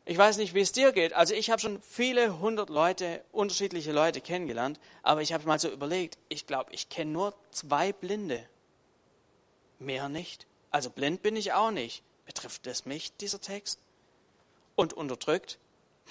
Ich 0.06 0.18
weiß 0.18 0.38
nicht, 0.38 0.54
wie 0.54 0.60
es 0.60 0.74
dir 0.74 0.92
geht. 0.92 1.14
Also 1.14 1.34
ich 1.34 1.50
habe 1.50 1.62
schon 1.62 1.82
viele 1.82 2.40
hundert 2.40 2.70
Leute, 2.70 3.24
unterschiedliche 3.32 3.94
Leute 3.94 4.20
kennengelernt, 4.20 4.80
aber 5.02 5.22
ich 5.22 5.32
habe 5.32 5.48
mal 5.48 5.60
so 5.60 5.70
überlegt, 5.70 6.18
ich 6.28 6.46
glaube, 6.46 6.74
ich 6.74 6.90
kenne 6.90 7.12
nur 7.12 7.34
zwei 7.52 7.94
Blinde. 7.94 8.46
Mehr 9.80 10.10
nicht. 10.10 10.46
Also 10.72 10.90
blind 10.90 11.22
bin 11.22 11.38
ich 11.38 11.54
auch 11.54 11.72
nicht. 11.72 12.04
Betrifft 12.26 12.68
es 12.68 12.86
mich, 12.86 13.16
dieser 13.18 13.40
Text? 13.40 13.80
Und 14.76 14.94
unterdrückt? 14.94 15.60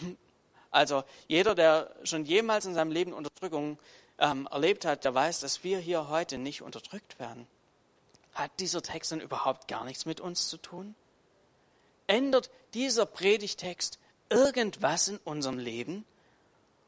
Also 0.75 1.05
jeder, 1.29 1.55
der 1.55 1.95
schon 2.03 2.25
jemals 2.25 2.65
in 2.65 2.73
seinem 2.73 2.93
Leben 2.93 3.13
Unterdrückung 3.13 3.79
ähm, 4.19 4.49
erlebt 4.51 4.87
hat, 4.87 5.05
der 5.05 5.15
weiß, 5.15 5.41
dass 5.41 5.65
wir 5.65 5.79
hier 5.79 6.09
heute 6.09 6.39
nicht 6.39 6.63
unterdrückt 6.63 7.19
werden. 7.19 7.47
Hat 8.33 8.51
dieser 8.59 8.81
Text 8.81 9.13
denn 9.13 9.21
überhaupt 9.21 9.69
gar 9.69 9.85
nichts 9.85 10.07
mit 10.07 10.23
uns 10.23 10.49
zu 10.49 10.57
tun? 10.57 10.95
Ändert 12.13 12.51
dieser 12.75 13.07
Predigtext 13.07 13.99
irgendwas 14.29 15.09
in 15.09 15.17
unserem 15.25 15.59
Leben? 15.59 16.05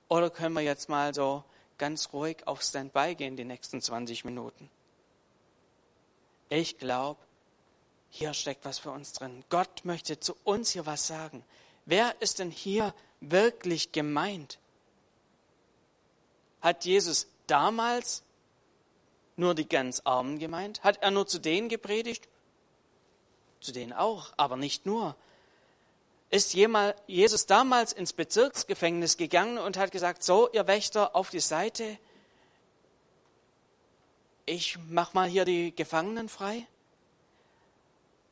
Oder 0.08 0.28
können 0.28 0.54
wir 0.54 0.60
jetzt 0.60 0.90
mal 0.90 1.14
so 1.14 1.44
ganz 1.78 2.12
ruhig 2.12 2.46
auf 2.46 2.60
Standby 2.60 3.14
gehen 3.14 3.34
die 3.34 3.46
nächsten 3.46 3.80
20 3.80 4.26
Minuten? 4.26 4.68
Ich 6.50 6.76
glaube, 6.76 7.18
hier 8.10 8.34
steckt 8.34 8.66
was 8.66 8.78
für 8.78 8.90
uns 8.90 9.14
drin. 9.14 9.44
Gott 9.48 9.86
möchte 9.86 10.20
zu 10.20 10.36
uns 10.44 10.72
hier 10.72 10.84
was 10.84 11.06
sagen. 11.06 11.42
Wer 11.86 12.20
ist 12.20 12.38
denn 12.38 12.50
hier 12.50 12.94
wirklich 13.22 13.92
gemeint? 13.92 14.58
Hat 16.60 16.84
Jesus 16.84 17.28
damals 17.46 18.24
nur 19.36 19.54
die 19.54 19.66
ganz 19.66 20.02
Armen 20.04 20.38
gemeint? 20.38 20.84
Hat 20.84 21.02
er 21.02 21.10
nur 21.10 21.26
zu 21.26 21.38
denen 21.38 21.70
gepredigt? 21.70 22.28
Zu 23.64 23.72
denen 23.72 23.92
auch, 23.92 24.32
aber 24.36 24.56
nicht 24.56 24.86
nur. 24.86 25.16
Ist 26.30 26.54
Jesus 26.54 27.46
damals 27.46 27.92
ins 27.92 28.12
Bezirksgefängnis 28.12 29.16
gegangen 29.16 29.58
und 29.58 29.76
hat 29.76 29.90
gesagt, 29.90 30.22
so, 30.22 30.50
ihr 30.52 30.66
Wächter, 30.66 31.16
auf 31.16 31.30
die 31.30 31.40
Seite, 31.40 31.98
ich 34.46 34.78
mach 34.88 35.14
mal 35.14 35.28
hier 35.28 35.44
die 35.44 35.74
Gefangenen 35.74 36.28
frei? 36.28 36.66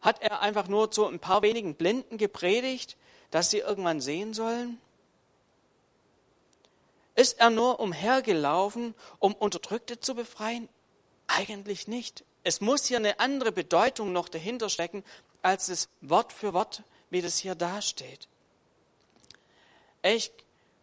Hat 0.01 0.21
er 0.21 0.41
einfach 0.41 0.69
nur 0.69 0.91
zu 0.91 1.07
ein 1.07 1.21
paar 1.21 1.43
wenigen 1.43 1.75
Blinden 1.77 2.19
gepredigt, 2.19 2.97
dass 3.31 3.51
sie 3.51 3.59
irgendwann 3.59 4.01
sehen 4.01 4.35
sollen? 4.35 4.81
Ist 7.15 7.39
er 7.39 7.51
nur 7.51 7.79
umhergelaufen, 7.79 8.95
um 9.19 9.35
Unterdrückte 9.35 10.01
zu 10.01 10.15
befreien? 10.15 10.69
Eigentlich 11.29 11.89
nicht. 11.89 12.25
Es 12.45 12.61
muss 12.61 12.87
hier 12.87 12.97
eine 12.99 13.21
andere 13.21 13.53
Bedeutung 13.53 14.13
noch 14.13 14.29
dahinter 14.29 14.69
stecken, 14.69 15.05
als 15.43 15.67
das 15.67 15.89
Wort 16.01 16.33
für 16.33 16.53
Wort, 16.53 16.83
wie 17.11 17.23
das 17.23 17.39
hier 17.39 17.55
dasteht. 17.55 18.29
Ich 20.03 20.33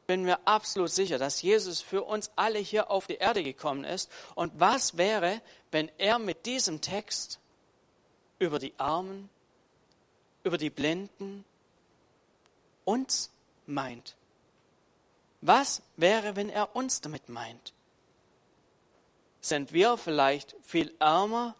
bin 0.07 0.23
mir 0.23 0.39
absolut 0.47 0.89
sicher, 0.89 1.17
dass 1.17 1.41
Jesus 1.41 1.81
für 1.81 2.03
uns 2.03 2.31
alle 2.35 2.59
hier 2.59 2.89
auf 2.89 3.07
die 3.07 3.17
Erde 3.17 3.43
gekommen 3.43 3.83
ist. 3.83 4.09
Und 4.35 4.59
was 4.59 4.97
wäre, 4.97 5.41
wenn 5.71 5.91
er 5.97 6.17
mit 6.17 6.45
diesem 6.45 6.81
Text 6.81 7.39
über 8.39 8.57
die 8.57 8.73
Armen, 8.77 9.29
über 10.43 10.57
die 10.57 10.69
Blinden 10.69 11.45
uns 12.85 13.29
meint? 13.67 14.15
Was 15.41 15.81
wäre, 15.95 16.35
wenn 16.35 16.49
er 16.49 16.75
uns 16.75 17.01
damit 17.01 17.29
meint? 17.29 17.73
Sind 19.41 19.73
wir 19.73 19.97
vielleicht 19.97 20.55
viel 20.61 20.93
ärmer, 20.99 21.55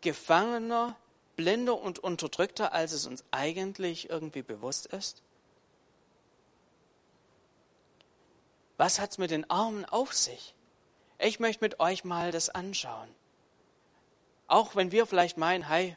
gefangener, 0.00 0.96
blinder 1.36 1.80
und 1.80 1.98
unterdrückter, 1.98 2.72
als 2.72 2.92
es 2.92 3.06
uns 3.06 3.24
eigentlich 3.30 4.10
irgendwie 4.10 4.42
bewusst 4.42 4.86
ist? 4.86 5.22
Was 8.76 8.98
hat 8.98 9.12
es 9.12 9.18
mit 9.18 9.30
den 9.30 9.48
Armen 9.50 9.84
auf 9.84 10.12
sich? 10.12 10.54
Ich 11.18 11.38
möchte 11.38 11.64
mit 11.64 11.80
euch 11.80 12.04
mal 12.04 12.32
das 12.32 12.48
anschauen. 12.48 13.08
Auch 14.46 14.74
wenn 14.74 14.90
wir 14.90 15.06
vielleicht 15.06 15.36
meinen, 15.36 15.68
hey, 15.68 15.96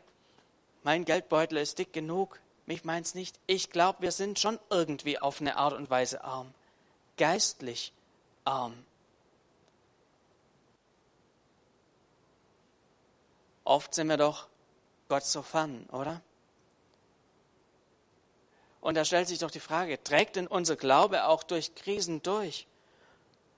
mein 0.83 1.05
Geldbeutel 1.05 1.57
ist 1.57 1.79
dick 1.79 1.93
genug, 1.93 2.39
mich 2.65 2.83
meint's 2.83 3.15
nicht. 3.15 3.39
Ich 3.47 3.69
glaube, 3.69 4.01
wir 4.01 4.11
sind 4.11 4.37
schon 4.37 4.59
irgendwie 4.69 5.17
auf 5.17 5.39
eine 5.39 5.57
Art 5.57 5.73
und 5.73 5.89
Weise 5.89 6.23
arm 6.23 6.53
geistlich 7.17 7.93
arm. 8.43 8.73
Oft 13.63 13.93
sind 13.93 14.07
wir 14.07 14.17
doch 14.17 14.47
Gott 15.07 15.23
so 15.23 15.41
fern, 15.41 15.87
oder? 15.91 16.21
Und 18.81 18.95
da 18.95 19.05
stellt 19.05 19.29
sich 19.29 19.39
doch 19.39 19.51
die 19.51 19.61
Frage, 19.61 20.03
trägt 20.03 20.35
denn 20.35 20.47
unser 20.47 20.75
Glaube 20.75 21.25
auch 21.25 21.43
durch 21.43 21.73
Krisen 21.73 22.21
durch? 22.21 22.67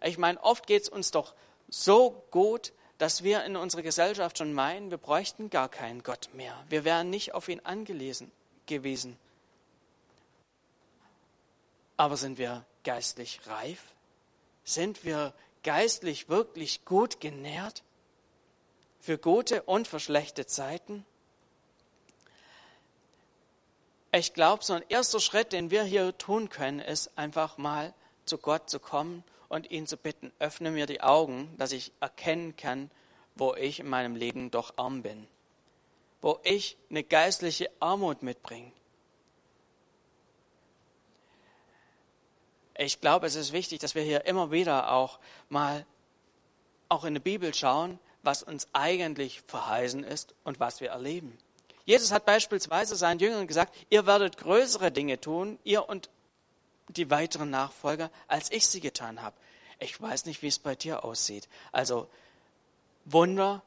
Ich 0.04 0.18
meine, 0.18 0.42
oft 0.44 0.68
geht 0.68 0.84
es 0.84 0.90
uns 0.90 1.10
doch 1.10 1.34
so 1.68 2.24
gut, 2.30 2.74
dass 2.98 3.24
wir 3.24 3.44
in 3.44 3.56
unserer 3.56 3.82
Gesellschaft 3.82 4.38
schon 4.38 4.54
meinen, 4.54 4.92
wir 4.92 4.98
bräuchten 4.98 5.50
gar 5.50 5.68
keinen 5.68 6.04
Gott 6.04 6.30
mehr. 6.34 6.56
Wir 6.70 6.86
wären 6.86 7.10
nicht 7.10 7.34
auf 7.34 7.50
ihn 7.50 7.60
angelesen 7.62 8.32
gewesen. 8.68 9.18
Aber 11.98 12.18
sind 12.18 12.38
wir 12.38 12.66
geistlich 12.84 13.42
reif? 13.48 13.82
Sind 14.64 15.04
wir 15.06 15.34
geistlich 15.64 16.30
wirklich 16.30 16.86
gut 16.86 17.20
genährt? 17.20 17.84
Für 19.06 19.20
gute 19.20 19.62
und 19.62 19.88
für 19.88 20.00
schlechte 20.00 20.48
Zeiten? 20.48 21.06
Ich 24.12 24.34
glaube, 24.34 24.64
so 24.64 24.74
ein 24.74 24.84
erster 24.90 25.20
Schritt, 25.20 25.54
den 25.54 25.70
wir 25.70 25.84
hier 25.84 26.18
tun 26.18 26.50
können, 26.50 26.80
ist 26.80 27.16
einfach 27.16 27.60
mal 27.60 27.94
zu 28.26 28.40
Gott 28.40 28.68
zu 28.68 28.80
kommen 28.80 29.24
und 29.48 29.70
ihn 29.70 29.86
zu 29.86 29.96
bitten, 29.96 30.32
öffne 30.40 30.72
mir 30.72 30.88
die 30.88 31.02
Augen, 31.02 31.54
dass 31.60 31.72
ich 31.72 31.92
erkennen 32.00 32.56
kann, 32.56 32.90
wo 33.36 33.54
ich 33.54 33.80
in 33.80 33.88
meinem 33.88 34.16
Leben 34.16 34.50
doch 34.50 34.74
arm 34.76 35.04
bin, 35.04 35.28
wo 36.24 36.40
ich 36.42 36.76
eine 36.90 37.04
geistliche 37.04 37.70
Armut 37.80 38.24
mitbringe, 38.24 38.72
ich 42.76 43.02
glaube, 43.02 43.28
es 43.28 43.36
ist 43.36 43.54
wichtig, 43.54 43.82
dass 43.82 43.94
wir 43.94 44.02
hier 44.02 44.26
immer 44.26 44.50
wieder 44.50 44.92
auch 44.92 45.20
mal 45.48 45.86
auch 46.90 47.06
in 47.06 47.14
die 47.14 47.20
Bibel 47.20 47.54
schauen, 47.54 48.00
was 48.26 48.44
uns 48.44 48.68
eigentlich 48.74 49.42
verheißen 49.42 50.04
ist 50.04 50.36
und 50.44 50.60
was 50.60 50.82
wir 50.82 50.90
erleben. 50.90 51.38
Jesus 51.86 52.12
hat 52.12 52.26
beispielsweise 52.26 52.96
seinen 52.96 53.20
Jüngern 53.20 53.48
gesagt, 53.48 53.76
ihr 53.90 54.06
werdet 54.06 54.38
größere 54.38 54.92
Dinge 54.92 55.22
tun, 55.22 55.60
ihr 55.64 55.88
und 55.88 56.10
die 56.90 57.10
weiteren 57.10 57.50
Nachfolger, 57.50 58.10
als 58.28 58.52
ich 58.52 58.68
sie 58.68 58.82
getan 58.82 59.22
habe. 59.22 59.36
Ich 59.80 60.02
weiß 60.02 60.26
nicht, 60.26 60.42
wie 60.42 60.48
es 60.48 60.60
bei 60.60 60.76
dir 60.76 61.04
aussieht. 61.04 61.48
Also 61.72 62.10
Wunder 63.06 63.62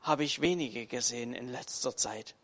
habe 0.00 0.24
ich 0.24 0.40
wenige 0.40 0.86
gesehen 0.86 1.34
in 1.34 1.48
letzter 1.48 1.96
Zeit. 1.96 2.34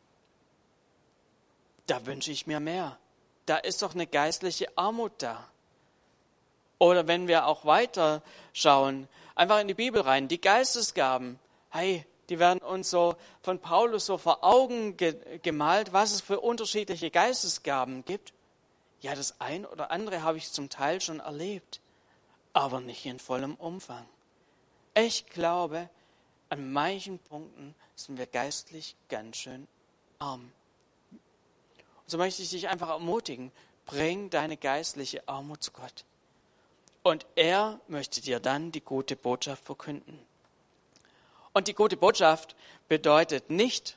Da 1.87 2.07
wünsche 2.07 2.33
ich 2.33 2.47
mir 2.47 2.61
mehr 2.61 2.99
da 3.51 3.57
ist 3.57 3.83
doch 3.83 3.95
eine 3.95 4.07
geistliche 4.07 4.69
Armut 4.79 5.11
da. 5.19 5.45
Oder 6.79 7.09
wenn 7.09 7.27
wir 7.27 7.47
auch 7.47 7.65
weiter 7.65 8.23
schauen, 8.53 9.09
einfach 9.41 9.61
in 9.61 9.69
die 9.69 9.75
Bibel 9.75 10.03
rein, 10.03 10.29
die 10.29 10.41
Geistesgaben, 10.41 11.39
hey, 11.71 12.05
die 12.29 12.39
werden 12.39 12.61
uns 12.61 12.91
so 12.91 13.17
von 13.43 13.59
Paulus 13.59 14.07
so 14.07 14.19
vor 14.19 14.45
Augen 14.45 14.97
ge 14.97 15.41
gemalt, 15.43 15.93
was 15.93 16.13
es 16.13 16.21
für 16.21 16.41
unterschiedliche 16.41 17.11
Geistesgaben 17.11 18.05
gibt. 18.05 18.33
Ja, 19.01 19.15
das 19.15 19.41
ein 19.41 19.67
oder 19.67 19.91
andere 19.91 20.23
habe 20.23 20.39
ich 20.39 20.53
zum 20.53 20.69
Teil 20.69 21.01
schon 21.01 21.21
erlebt, 21.21 21.81
aber 22.53 22.81
nicht 22.81 23.05
in 23.07 23.19
vollem 23.19 23.55
Umfang. 23.57 24.07
Ich 24.95 25.27
glaube, 25.27 25.89
an 26.51 26.73
manchen 26.73 27.19
Punkten 27.19 27.75
sind 27.97 28.19
wir 28.19 28.27
geistlich 28.27 28.95
ganz 29.09 29.39
schön 29.39 29.67
arm 30.19 30.53
so 32.11 32.19
möchte 32.19 32.43
ich 32.43 32.51
dich 32.51 32.69
einfach 32.69 32.89
ermutigen, 32.89 33.53
bring 33.87 34.31
deine 34.31 34.57
geistliche 34.57 35.27
Armut 35.29 35.63
zu 35.63 35.71
Gott. 35.71 36.05
Und 37.03 37.27
er 37.35 37.81
möchte 37.89 38.21
dir 38.21 38.41
dann 38.41 38.73
die 38.73 38.83
gute 38.83 39.17
Botschaft 39.17 39.65
verkünden. 39.65 40.19
Und 41.53 41.69
die 41.69 41.75
gute 41.75 41.97
Botschaft 41.97 42.55
bedeutet 42.89 43.51
nicht, 43.51 43.97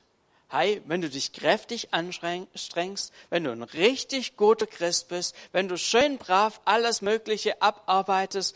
hey, 0.49 0.81
wenn 0.85 1.01
du 1.01 1.09
dich 1.09 1.33
kräftig 1.33 1.93
anstrengst, 1.93 3.11
wenn 3.29 3.43
du 3.43 3.51
ein 3.51 3.63
richtig 3.63 4.37
guter 4.37 4.67
Christ 4.67 5.09
bist, 5.09 5.35
wenn 5.51 5.67
du 5.67 5.77
schön 5.77 6.17
brav 6.17 6.61
alles 6.65 7.01
Mögliche 7.01 7.61
abarbeitest, 7.61 8.55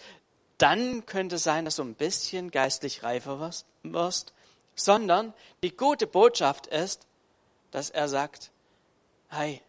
dann 0.58 1.06
könnte 1.06 1.36
es 1.36 1.44
sein, 1.44 1.66
dass 1.66 1.76
du 1.76 1.84
ein 1.84 1.96
bisschen 1.96 2.52
geistlich 2.52 3.04
reifer 3.04 3.52
wirst, 3.84 4.34
sondern 4.76 5.34
die 5.64 5.76
gute 5.76 6.08
Botschaft 6.08 6.68
ist, 6.68 7.06
dass 7.72 7.90
er 7.90 8.08
sagt, 8.08 8.52
hey, 9.30 9.62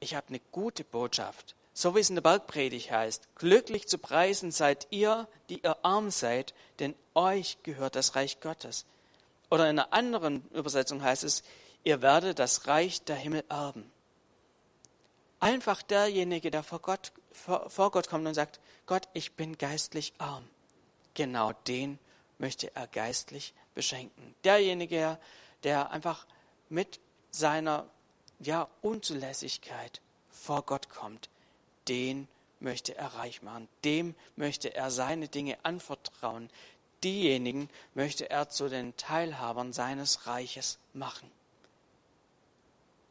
ich 0.00 0.14
habe 0.14 0.28
eine 0.28 0.40
gute 0.52 0.84
Botschaft. 0.84 1.54
So 1.76 1.96
wie 1.96 2.00
es 2.00 2.08
in 2.08 2.14
der 2.14 2.22
Bergpredigt 2.22 2.92
heißt, 2.92 3.28
glücklich 3.34 3.88
zu 3.88 3.98
preisen 3.98 4.52
seid 4.52 4.86
ihr, 4.90 5.26
die 5.48 5.60
ihr 5.64 5.76
arm 5.84 6.12
seid, 6.12 6.54
denn 6.78 6.94
euch 7.14 7.58
gehört 7.64 7.96
das 7.96 8.14
Reich 8.14 8.40
Gottes. 8.40 8.86
Oder 9.50 9.68
in 9.68 9.78
einer 9.78 9.92
anderen 9.92 10.48
Übersetzung 10.50 11.02
heißt 11.02 11.24
es, 11.24 11.42
ihr 11.82 12.00
werdet 12.00 12.38
das 12.38 12.68
Reich 12.68 13.02
der 13.02 13.16
Himmel 13.16 13.44
erben. 13.48 13.90
Einfach 15.40 15.82
derjenige, 15.82 16.52
der 16.52 16.62
vor 16.62 16.78
Gott, 16.78 17.12
vor, 17.32 17.68
vor 17.68 17.90
Gott 17.90 18.08
kommt 18.08 18.26
und 18.26 18.34
sagt, 18.34 18.60
Gott, 18.86 19.08
ich 19.12 19.32
bin 19.32 19.58
geistlich 19.58 20.14
arm. 20.18 20.48
Genau 21.14 21.52
den 21.66 21.98
möchte 22.38 22.74
er 22.74 22.86
geistlich 22.86 23.52
beschenken. 23.74 24.34
Derjenige, 24.44 25.18
der 25.64 25.90
einfach 25.90 26.24
mit 26.68 27.00
seiner 27.30 27.86
ja, 28.38 28.68
Unzulässigkeit 28.80 30.00
vor 30.30 30.62
Gott 30.62 30.88
kommt, 30.88 31.28
den 31.88 32.28
möchte 32.60 32.96
er 32.96 33.14
reich 33.14 33.42
machen. 33.42 33.68
Dem 33.84 34.14
möchte 34.36 34.74
er 34.74 34.90
seine 34.90 35.28
Dinge 35.28 35.58
anvertrauen. 35.62 36.50
Diejenigen 37.02 37.68
möchte 37.94 38.30
er 38.30 38.48
zu 38.48 38.68
den 38.68 38.96
Teilhabern 38.96 39.72
seines 39.72 40.26
Reiches 40.26 40.78
machen. 40.92 41.30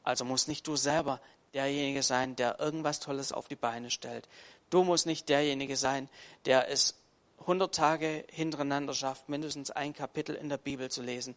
Also 0.04 0.26
muss 0.26 0.48
nicht 0.48 0.68
du 0.68 0.76
selber 0.76 1.22
derjenige 1.54 2.02
sein, 2.02 2.36
der 2.36 2.60
irgendwas 2.60 3.00
Tolles 3.00 3.32
auf 3.32 3.48
die 3.48 3.56
Beine 3.56 3.92
stellt. 3.92 4.28
Du 4.70 4.84
musst 4.84 5.06
nicht 5.06 5.30
derjenige 5.30 5.78
sein, 5.78 6.10
der 6.46 6.70
es 6.70 6.96
100 7.42 7.74
Tage 7.74 8.26
hintereinander 8.32 8.94
schafft, 8.94 9.30
mindestens 9.30 9.70
ein 9.70 9.94
Kapitel 9.94 10.36
in 10.36 10.50
der 10.50 10.58
Bibel 10.58 10.90
zu 10.90 11.04
lesen. 11.04 11.36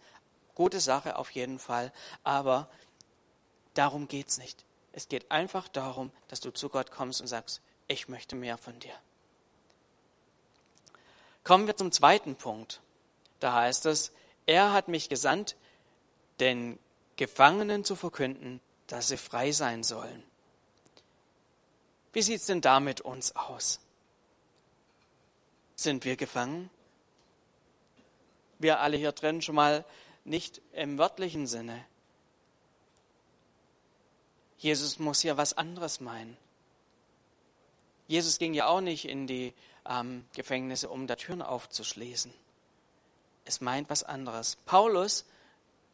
Gute 0.54 0.80
Sache 0.80 1.16
auf 1.16 1.30
jeden 1.32 1.58
Fall, 1.58 1.92
aber 2.24 2.70
Darum 3.76 4.08
geht 4.08 4.28
es 4.28 4.38
nicht. 4.38 4.64
Es 4.96 5.08
geht 5.08 5.30
einfach 5.30 5.68
darum, 5.68 6.10
dass 6.28 6.40
du 6.40 6.50
zu 6.50 6.70
Gott 6.70 6.90
kommst 6.90 7.20
und 7.20 7.26
sagst, 7.26 7.60
ich 7.86 8.08
möchte 8.08 8.34
mehr 8.34 8.56
von 8.56 8.80
dir. 8.80 8.94
Kommen 11.44 11.66
wir 11.66 11.76
zum 11.76 11.92
zweiten 11.92 12.34
Punkt. 12.34 12.80
Da 13.38 13.52
heißt 13.52 13.84
es, 13.84 14.10
er 14.46 14.72
hat 14.72 14.88
mich 14.88 15.10
gesandt, 15.10 15.54
den 16.40 16.78
Gefangenen 17.16 17.84
zu 17.84 17.94
verkünden, 17.94 18.62
dass 18.86 19.08
sie 19.08 19.18
frei 19.18 19.52
sein 19.52 19.84
sollen. 19.84 20.22
Wie 22.14 22.22
sieht 22.22 22.40
es 22.40 22.46
denn 22.46 22.62
da 22.62 22.80
mit 22.80 23.02
uns 23.02 23.36
aus? 23.36 23.80
Sind 25.74 26.06
wir 26.06 26.16
gefangen? 26.16 26.70
Wir 28.58 28.80
alle 28.80 28.96
hier 28.96 29.12
drin 29.12 29.42
schon 29.42 29.56
mal 29.56 29.84
nicht 30.24 30.62
im 30.72 30.96
wörtlichen 30.96 31.46
Sinne, 31.46 31.84
Jesus 34.58 34.98
muss 34.98 35.20
hier 35.20 35.36
was 35.36 35.56
anderes 35.56 36.00
meinen. 36.00 36.36
Jesus 38.08 38.38
ging 38.38 38.54
ja 38.54 38.66
auch 38.66 38.80
nicht 38.80 39.06
in 39.06 39.26
die 39.26 39.52
ähm, 39.88 40.24
Gefängnisse, 40.34 40.88
um 40.88 41.06
da 41.06 41.16
Türen 41.16 41.42
aufzuschließen. 41.42 42.32
Es 43.44 43.60
meint 43.60 43.90
was 43.90 44.02
anderes. 44.02 44.56
Paulus 44.66 45.24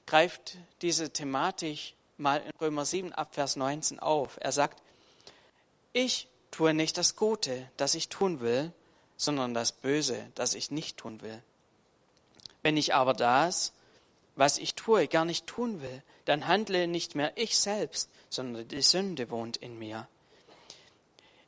greift 0.07 0.59
diese 0.81 1.11
Thematik 1.11 1.95
mal 2.17 2.41
in 2.41 2.53
Römer 2.61 2.85
7 2.85 3.13
ab 3.13 3.35
Vers 3.35 3.57
19 3.57 3.99
auf. 3.99 4.39
Er 4.41 4.53
sagt, 4.53 4.83
ich 5.93 6.29
tue 6.51 6.75
nicht 6.75 6.99
das 6.99 7.17
Gute, 7.17 7.69
das 7.77 7.95
ich 7.95 8.09
tun 8.09 8.41
will, 8.41 8.73
sondern 9.17 9.55
das 9.55 9.73
Böse, 9.73 10.31
das 10.35 10.55
ich 10.55 10.71
nicht 10.71 10.97
tun 10.97 11.21
will. 11.23 11.43
Wenn 12.63 12.77
ich 12.77 12.95
aber 12.95 13.15
das, 13.15 13.73
was 14.37 14.59
ich 14.59 14.75
tue, 14.75 15.09
gar 15.09 15.25
nicht 15.25 15.47
tun 15.47 15.83
will, 15.83 16.03
dann 16.25 16.47
handle 16.47 16.87
nicht 16.87 17.15
mehr 17.15 17.33
ich 17.37 17.59
selbst, 17.59 18.11
sondern 18.31 18.67
die 18.69 18.83
Sünde 18.83 19.31
wohnt 19.31 19.57
in 19.57 19.79
mir. 19.79 20.09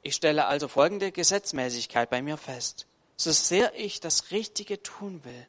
Ich 0.03 0.15
stelle 0.15 0.47
also 0.47 0.69
folgende 0.69 1.13
Gesetzmäßigkeit 1.13 2.11
bei 2.11 2.21
mir 2.21 2.37
fest. 2.37 2.87
So 3.17 3.33
sehr 3.33 3.75
ich 3.75 4.01
das 4.01 4.31
Richtige 4.33 4.83
tun 4.83 5.25
will, 5.25 5.47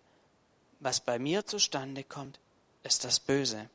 was 0.79 1.01
bei 1.01 1.19
mir 1.19 1.45
zustande 1.45 2.03
kommt, 2.03 2.39
ist 2.83 3.03
das 3.03 3.19
Böse. 3.19 3.69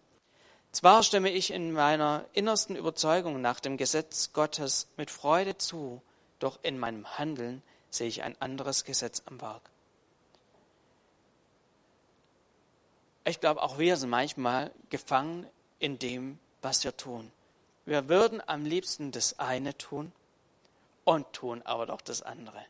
Zwar 0.73 1.03
stimme 1.03 1.31
ich 1.31 1.51
in 1.51 1.73
meiner 1.73 2.25
innersten 2.33 2.77
Überzeugung 2.77 3.41
nach 3.41 3.59
dem 3.59 3.77
Gesetz 3.77 4.33
Gottes 4.33 4.87
mit 4.97 5.11
Freude 5.11 5.59
zu, 5.59 6.01
doch 6.39 6.61
in 6.63 6.79
meinem 6.79 7.19
Handeln 7.19 7.63
sehe 7.91 8.07
ich 8.07 8.23
ein 8.23 8.41
anderes 8.41 8.85
Gesetz 8.85 9.23
am 9.27 9.41
Werk. 9.41 9.69
Ich 13.25 13.41
glaube, 13.41 13.63
auch 13.63 13.79
wir 13.79 13.97
sind 13.97 14.11
manchmal 14.11 14.71
gefangen 14.89 15.47
in 15.79 15.99
dem, 15.99 16.39
was 16.63 16.85
wir 16.85 16.97
tun. 16.97 17.31
Wir 17.85 18.09
würden 18.09 18.43
am 18.47 18.65
liebsten 18.65 19.13
das 19.13 19.39
eine 19.39 19.77
tun 19.77 20.13
und 21.05 21.33
tun 21.33 21.63
aber 21.65 21.87
doch 21.87 22.01
das 22.01 22.23
andere. 22.23 22.65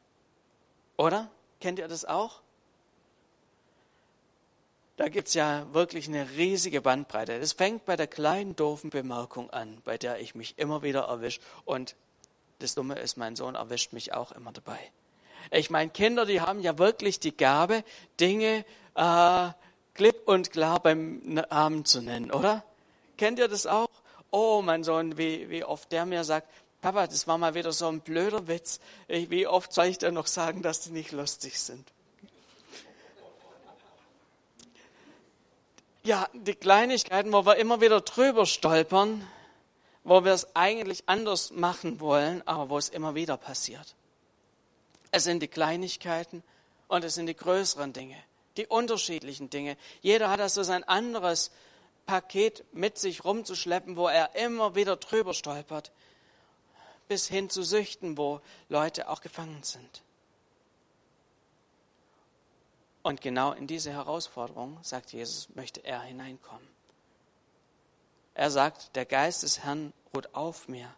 Oder? 0.97 1.30
Kennt 1.61 1.78
ihr 1.78 1.88
das 1.88 2.04
auch? 2.04 2.40
Da 4.97 5.09
gibt 5.09 5.28
es 5.28 5.35
ja 5.35 5.66
wirklich 5.73 6.09
eine 6.09 6.28
riesige 6.33 6.83
Bandbreite. 6.83 7.35
Es 7.35 7.54
fängt 7.54 7.87
bei 7.87 7.97
der 7.97 8.07
kleinen, 8.07 8.54
doofen 8.54 8.90
Bemerkung 8.90 9.50
an, 9.50 9.80
bei 9.85 9.97
der 9.97 10.21
ich 10.21 10.35
mich 10.35 10.59
immer 10.59 10.83
wieder 10.83 11.04
erwische. 11.04 11.40
Und 11.64 11.97
das 12.59 12.75
Dumme 12.75 12.99
ist, 12.99 13.16
mein 13.16 13.35
Sohn 13.35 13.54
erwischt 13.54 13.92
mich 13.92 14.12
auch 14.12 14.33
immer 14.33 14.52
dabei. 14.52 14.78
Ich 15.50 15.71
meine, 15.71 15.90
Kinder, 15.90 16.26
die 16.26 16.42
haben 16.42 16.61
ja 16.61 16.76
wirklich 16.78 17.19
die 17.19 17.35
Gabe, 17.35 17.83
Dinge 18.21 18.64
äh, 18.95 19.49
klipp 19.94 20.26
und 20.26 20.50
klar 20.50 20.80
beim 20.80 21.20
Namen 21.25 21.85
zu 21.85 22.02
nennen, 22.02 22.30
oder? 22.30 22.64
Kennt 23.16 23.38
ihr 23.38 23.49
das 23.49 23.66
auch? 23.66 23.88
Oh, 24.30 24.62
mein 24.62 24.85
Sohn, 24.85 25.18
wie, 25.18 25.50
wie 25.50 25.64
oft 25.64 25.90
der 25.92 26.06
mir 26.06 26.25
sagt, 26.25 26.49
Papa, 26.80 27.06
das 27.06 27.26
war 27.26 27.37
mal 27.37 27.54
wieder 27.54 27.73
so 27.73 27.88
ein 27.88 28.00
blöder 28.00 28.49
Witz. 28.49 28.80
Wie 29.09 29.47
oft 29.47 29.73
soll 29.73 29.87
ich 29.87 29.99
dir 29.99 30.12
noch 30.12 30.26
sagen, 30.26 30.62
dass 30.62 30.80
die 30.80 30.92
nicht 30.92 31.12
lustig 31.12 31.59
sind? 31.59 31.87
ja, 36.02 36.28
die 36.32 36.54
Kleinigkeiten, 36.54 37.32
wo 37.32 37.44
wir 37.44 37.56
immer 37.56 37.80
wieder 37.80 38.00
drüber 38.00 38.47
stolpern, 38.47 39.26
wo 40.04 40.25
wir 40.25 40.32
es 40.32 40.56
eigentlich 40.56 41.04
anders 41.06 41.50
machen 41.50 42.00
wollen, 42.00 42.47
aber 42.47 42.70
wo 42.70 42.78
es 42.78 42.88
immer 42.88 43.14
wieder 43.14 43.37
passiert. 43.37 43.94
Es 45.11 45.25
sind 45.25 45.42
die 45.42 45.49
Kleinigkeiten 45.49 46.42
und 46.88 47.04
es 47.04 47.14
sind 47.14 47.26
die 47.26 47.37
größeren 47.37 47.92
Dinge, 47.92 48.16
die 48.61 48.67
unterschiedlichen 48.67 49.50
Dinge. 49.50 49.76
Jeder 50.02 50.31
hat 50.31 50.40
also 50.40 50.62
sein 50.62 50.85
anderes 50.85 51.50
Paket 52.07 52.64
mit 52.73 52.99
sich 52.99 53.25
rumzuschleppen, 53.25 53.97
wo 53.97 54.09
er 54.09 54.35
immer 54.35 54.75
wieder 54.75 54.97
drüber 54.97 55.33
stolpert, 55.33 55.93
bis 57.09 57.26
hin 57.26 57.49
zu 57.49 57.62
Süchten, 57.62 58.19
wo 58.19 58.40
Leute 58.69 59.09
auch 59.09 59.23
gefangen 59.23 59.62
sind. 59.62 60.02
Und 63.03 63.23
genau 63.23 63.53
in 63.53 63.66
diese 63.66 63.92
Herausforderung, 63.92 64.79
sagt 64.83 65.12
Jesus, 65.12 65.49
möchte 65.55 65.83
er 65.83 66.03
hineinkommen. 66.03 66.68
Er 68.35 68.51
sagt, 68.51 68.94
der 68.94 69.07
Geist 69.07 69.42
des 69.42 69.61
Herrn 69.61 69.92
ruht 70.14 70.35
auf 70.35 70.68
mir, 70.68 70.94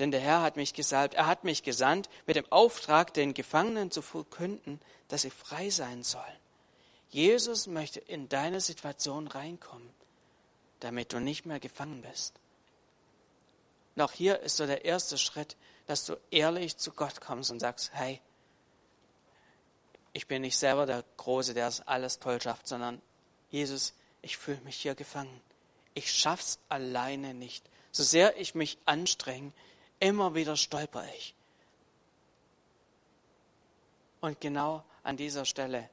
denn 0.00 0.10
der 0.10 0.20
Herr 0.20 0.42
hat 0.42 0.56
mich 0.56 0.74
gesalbt, 0.74 1.14
er 1.14 1.26
hat 1.26 1.44
mich 1.44 1.62
gesandt 1.62 2.08
mit 2.26 2.36
dem 2.36 2.50
Auftrag, 2.50 3.14
den 3.14 3.34
Gefangenen 3.34 3.90
zu 3.90 4.02
verkünden, 4.02 4.80
dass 5.06 5.22
sie 5.22 5.30
frei 5.30 5.70
sein 5.70 6.02
sollen. 6.02 6.24
Jesus 7.10 7.66
möchte 7.66 8.00
in 8.00 8.28
deine 8.28 8.60
Situation 8.60 9.28
reinkommen, 9.28 9.90
damit 10.80 11.12
du 11.12 11.20
nicht 11.20 11.46
mehr 11.46 11.60
gefangen 11.60 12.02
bist. 12.02 12.34
Auch 13.98 14.12
hier 14.12 14.40
ist 14.40 14.56
so 14.56 14.66
der 14.66 14.84
erste 14.84 15.18
Schritt, 15.18 15.56
dass 15.86 16.04
du 16.04 16.16
ehrlich 16.30 16.76
zu 16.76 16.92
Gott 16.92 17.20
kommst 17.20 17.50
und 17.50 17.60
sagst, 17.60 17.90
hey, 17.94 18.20
ich 20.12 20.26
bin 20.26 20.42
nicht 20.42 20.56
selber 20.56 20.86
der 20.86 21.04
Große, 21.16 21.54
der 21.54 21.68
es 21.68 21.80
alles 21.80 22.18
toll 22.18 22.40
schafft, 22.40 22.68
sondern 22.68 23.00
Jesus, 23.50 23.94
ich 24.22 24.36
fühle 24.36 24.60
mich 24.60 24.76
hier 24.76 24.94
gefangen. 24.94 25.40
Ich 25.94 26.12
schaff's 26.12 26.58
alleine 26.68 27.34
nicht. 27.34 27.68
So 27.90 28.02
sehr 28.02 28.36
ich 28.38 28.54
mich 28.54 28.78
anstrenge, 28.84 29.52
immer 29.98 30.34
wieder 30.34 30.56
stolper 30.56 31.04
ich. 31.16 31.34
Und 34.20 34.40
genau 34.40 34.84
an 35.02 35.16
dieser 35.16 35.44
Stelle 35.44 35.88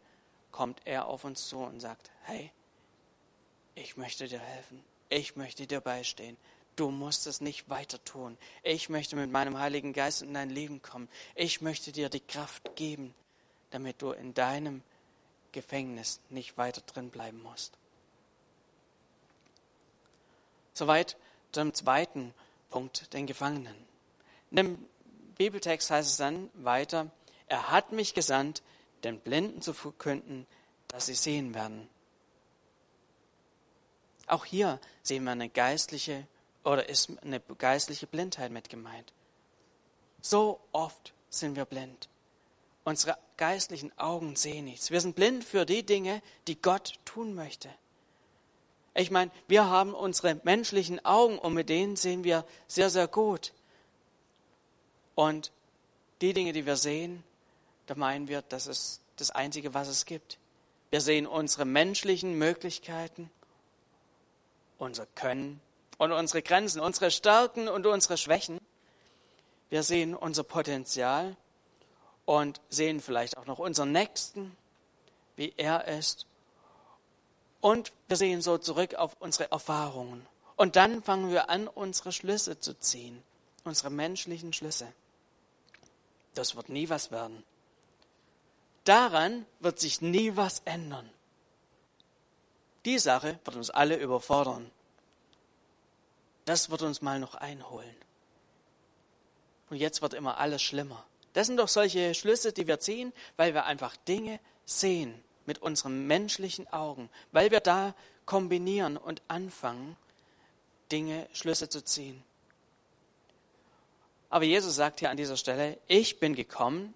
kommt 0.56 0.80
er 0.86 1.08
auf 1.08 1.26
uns 1.26 1.50
zu 1.50 1.58
und 1.58 1.82
sagt, 1.82 2.10
hey, 2.24 2.50
ich 3.76 3.98
möchte 3.98 4.26
dir 4.30 4.40
helfen. 4.40 4.82
Ich 5.10 5.36
möchte 5.36 5.68
dir 5.68 5.82
beistehen. 5.82 6.38
Du 6.78 6.92
musst 6.92 7.28
es 7.28 7.42
nicht 7.42 7.70
weiter 7.70 8.02
tun. 8.06 8.38
Ich 8.64 8.88
möchte 8.88 9.18
mit 9.18 9.30
meinem 9.30 9.60
Heiligen 9.60 9.92
Geist 9.92 10.22
in 10.22 10.34
dein 10.34 10.50
Leben 10.50 10.82
kommen. 10.82 11.10
Ich 11.36 11.60
möchte 11.60 11.92
dir 11.92 12.08
die 12.08 12.22
Kraft 12.22 12.78
geben, 12.78 13.14
damit 13.72 14.02
du 14.02 14.12
in 14.12 14.34
deinem 14.34 14.82
Gefängnis 15.52 16.22
nicht 16.30 16.58
weiter 16.58 16.80
drin 16.80 17.10
bleiben 17.10 17.44
musst. 17.44 17.74
Soweit 20.74 21.18
zum 21.52 21.74
zweiten 21.74 22.34
Punkt, 22.70 23.14
den 23.14 23.28
Gefangenen. 23.28 23.76
In 24.52 24.56
dem 24.56 24.90
Bibeltext 25.38 25.92
heißt 25.92 26.12
es 26.12 26.16
dann 26.16 26.50
weiter, 26.54 27.12
er 27.48 27.72
hat 27.72 27.92
mich 27.92 28.14
gesandt, 28.14 28.64
den 29.06 29.20
Blinden 29.20 29.62
zu 29.62 29.74
verkünden, 29.74 30.46
dass 30.88 31.06
sie 31.06 31.14
sehen 31.14 31.54
werden. 31.54 31.88
Auch 34.28 34.46
hier 34.46 34.80
sehen 35.04 35.24
wir 35.24 35.32
eine 35.32 35.50
geistliche 35.50 36.28
oder 36.64 36.90
ist 36.90 37.12
eine 37.22 37.40
geistliche 37.40 38.08
Blindheit 38.08 38.52
mit 38.52 38.70
gemeint. 38.70 39.14
So 40.22 40.60
oft 40.72 41.14
sind 41.30 41.56
wir 41.56 41.66
blind. 41.66 42.10
Unsere 42.84 43.18
geistlichen 43.38 43.98
Augen 43.98 44.36
sehen 44.36 44.66
nichts. 44.66 44.90
Wir 44.90 45.02
sind 45.02 45.16
blind 45.16 45.44
für 45.44 45.66
die 45.66 45.86
Dinge, 45.86 46.22
die 46.48 46.60
Gott 46.60 46.96
tun 47.06 47.36
möchte. 47.36 47.70
Ich 48.96 49.12
meine, 49.12 49.30
wir 49.48 49.66
haben 49.66 49.94
unsere 49.94 50.40
menschlichen 50.44 51.04
Augen 51.06 51.38
und 51.38 51.54
mit 51.54 51.70
denen 51.70 51.96
sehen 51.96 52.24
wir 52.24 52.46
sehr, 52.68 52.90
sehr 52.90 53.08
gut. 53.08 53.54
Und 55.14 55.52
die 56.22 56.34
Dinge, 56.34 56.54
die 56.54 56.66
wir 56.66 56.78
sehen, 56.78 57.24
da 57.86 57.96
meinen 57.96 58.28
wir, 58.28 58.42
das 58.42 58.68
ist 58.68 59.02
das 59.18 59.32
Einzige, 59.32 59.74
was 59.74 59.88
es 59.88 60.06
gibt. 60.06 60.38
Wir 60.90 61.02
sehen 61.02 61.28
unsere 61.28 61.66
menschlichen 61.66 62.38
Möglichkeiten, 62.38 63.30
unser 64.78 65.06
Können 65.08 65.62
und 65.98 66.12
unsere 66.12 66.42
Grenzen, 66.42 66.80
unsere 66.80 67.12
Stärken 67.12 67.68
und 67.68 67.86
unsere 67.86 68.18
Schwächen. 68.18 68.60
Wir 69.70 69.84
sehen 69.84 70.16
unser 70.16 70.44
Potenzial 70.44 71.36
und 72.26 72.62
sehen 72.70 73.00
vielleicht 73.00 73.38
auch 73.38 73.46
noch 73.46 73.60
unseren 73.60 73.92
Nächsten, 73.92 74.56
wie 75.36 75.54
er 75.58 75.88
ist. 75.88 76.26
Und 77.62 77.92
wir 78.08 78.18
sehen 78.18 78.42
so 78.42 78.58
zurück 78.58 78.96
auf 78.96 79.16
unsere 79.20 79.52
Erfahrungen. 79.52 80.26
Und 80.56 80.76
dann 80.76 81.04
fangen 81.04 81.32
wir 81.32 81.50
an, 81.50 81.68
unsere 81.68 82.12
Schlüsse 82.12 82.60
zu 82.60 82.78
ziehen, 82.80 83.22
unsere 83.64 83.90
menschlichen 83.90 84.54
Schlüsse. 84.54 84.88
Das 86.36 86.56
wird 86.56 86.70
nie 86.70 86.90
was 86.90 87.12
werden. 87.12 87.44
Daran 88.86 89.46
wird 89.60 89.80
sich 89.80 90.02
nie 90.02 90.36
was 90.36 90.62
ändern. 90.64 91.10
Die 92.86 93.00
Sache 93.00 93.40
wird 93.44 93.56
uns 93.56 93.72
alle 93.72 93.98
überfordern. 93.98 94.72
Das 96.46 96.70
wird 96.70 96.84
uns 96.84 97.02
mal 97.02 97.20
noch 97.20 97.34
einholen. 97.34 97.96
Und 99.72 99.78
jetzt 99.78 100.04
wird 100.04 100.14
immer 100.14 100.38
alles 100.38 100.62
schlimmer. 100.62 101.04
Das 101.34 101.48
sind 101.48 101.58
doch 101.58 101.68
solche 101.68 102.14
Schlüsse, 102.14 102.54
die 102.54 102.68
wir 102.68 102.80
ziehen, 102.80 103.12
weil 103.36 103.56
wir 103.56 103.66
einfach 103.66 103.98
Dinge 103.98 104.40
sehen 104.66 105.22
mit 105.48 105.62
unseren 105.62 106.06
menschlichen 106.06 106.72
Augen, 106.72 107.10
weil 107.32 107.50
wir 107.50 107.60
da 107.60 107.96
kombinieren 108.26 108.98
und 108.98 109.22
anfangen, 109.28 109.98
Dinge, 110.92 111.28
Schlüsse 111.34 111.70
zu 111.70 111.84
ziehen. 111.84 112.24
Aber 114.30 114.46
Jesus 114.46 114.76
sagt 114.76 115.00
hier 115.00 115.10
an 115.10 115.18
dieser 115.18 115.38
Stelle, 115.38 115.80
ich 115.88 116.20
bin 116.20 116.36
gekommen, 116.36 116.94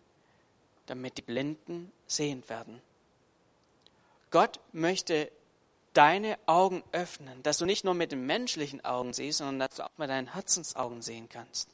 damit 0.89 1.17
die 1.17 1.21
Blinden 1.21 1.91
sehend 2.07 2.49
werden. 2.49 2.81
Gott 4.31 4.59
möchte 4.71 5.31
deine 5.93 6.37
Augen 6.45 6.83
öffnen, 6.91 7.41
dass 7.43 7.57
du 7.57 7.65
nicht 7.65 7.83
nur 7.83 7.93
mit 7.93 8.11
den 8.11 8.25
menschlichen 8.25 8.83
Augen 8.85 9.13
siehst, 9.13 9.39
sondern 9.39 9.59
dass 9.59 9.77
du 9.77 9.83
auch 9.83 9.97
mit 9.97 10.09
deinen 10.09 10.33
Herzensaugen 10.33 11.01
sehen 11.01 11.29
kannst, 11.29 11.69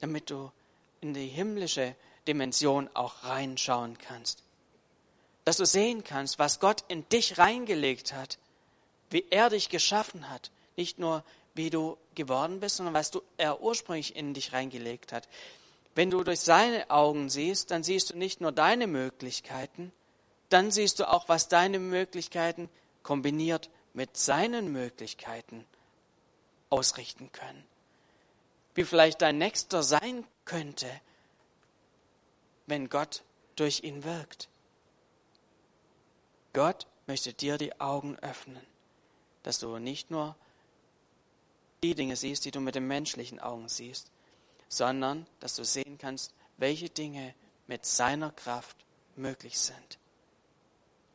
damit 0.00 0.30
du 0.30 0.50
in 1.00 1.14
die 1.14 1.28
himmlische 1.28 1.94
Dimension 2.26 2.88
auch 2.94 3.24
reinschauen 3.24 3.98
kannst. 3.98 4.42
Dass 5.44 5.56
du 5.56 5.66
sehen 5.66 6.04
kannst, 6.04 6.38
was 6.38 6.60
Gott 6.60 6.84
in 6.88 7.08
dich 7.08 7.38
reingelegt 7.38 8.12
hat, 8.12 8.38
wie 9.10 9.24
er 9.30 9.50
dich 9.50 9.68
geschaffen 9.68 10.30
hat. 10.30 10.50
Nicht 10.76 10.98
nur, 10.98 11.24
wie 11.54 11.68
du 11.68 11.98
geworden 12.14 12.60
bist, 12.60 12.76
sondern 12.76 12.94
was 12.94 13.10
du, 13.10 13.22
er 13.36 13.60
ursprünglich 13.60 14.16
in 14.16 14.34
dich 14.34 14.52
reingelegt 14.52 15.12
hat. 15.12 15.28
Wenn 15.94 16.10
du 16.10 16.24
durch 16.24 16.40
seine 16.40 16.88
Augen 16.90 17.28
siehst, 17.28 17.70
dann 17.70 17.82
siehst 17.82 18.10
du 18.10 18.16
nicht 18.16 18.40
nur 18.40 18.52
deine 18.52 18.86
Möglichkeiten, 18.86 19.92
dann 20.48 20.70
siehst 20.70 20.98
du 21.00 21.08
auch, 21.08 21.28
was 21.28 21.48
deine 21.48 21.78
Möglichkeiten 21.78 22.68
kombiniert 23.02 23.70
mit 23.94 24.16
seinen 24.16 24.72
Möglichkeiten 24.72 25.66
ausrichten 26.70 27.30
können. 27.32 27.64
Wie 28.74 28.84
vielleicht 28.84 29.20
dein 29.20 29.38
Nächster 29.38 29.82
sein 29.82 30.26
könnte, 30.44 30.88
wenn 32.66 32.88
Gott 32.88 33.22
durch 33.56 33.82
ihn 33.82 34.04
wirkt. 34.04 34.48
Gott 36.54 36.86
möchte 37.06 37.34
dir 37.34 37.58
die 37.58 37.80
Augen 37.80 38.18
öffnen, 38.20 38.64
dass 39.42 39.58
du 39.58 39.78
nicht 39.78 40.10
nur 40.10 40.36
die 41.82 41.94
Dinge 41.94 42.16
siehst, 42.16 42.44
die 42.44 42.50
du 42.50 42.60
mit 42.60 42.74
den 42.74 42.86
menschlichen 42.86 43.40
Augen 43.40 43.68
siehst, 43.68 44.11
sondern 44.72 45.26
dass 45.38 45.54
du 45.54 45.64
sehen 45.64 45.98
kannst, 45.98 46.32
welche 46.56 46.88
Dinge 46.88 47.34
mit 47.66 47.84
seiner 47.84 48.30
Kraft 48.32 48.74
möglich 49.16 49.60
sind. 49.60 49.98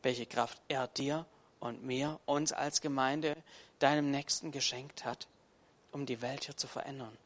Welche 0.00 0.26
Kraft 0.26 0.62
er 0.68 0.86
dir 0.86 1.26
und 1.58 1.82
mir, 1.82 2.20
uns 2.24 2.52
als 2.52 2.80
Gemeinde, 2.80 3.36
deinem 3.80 4.12
Nächsten 4.12 4.52
geschenkt 4.52 5.04
hat, 5.04 5.26
um 5.90 6.06
die 6.06 6.22
Welt 6.22 6.44
hier 6.44 6.56
zu 6.56 6.68
verändern. 6.68 7.18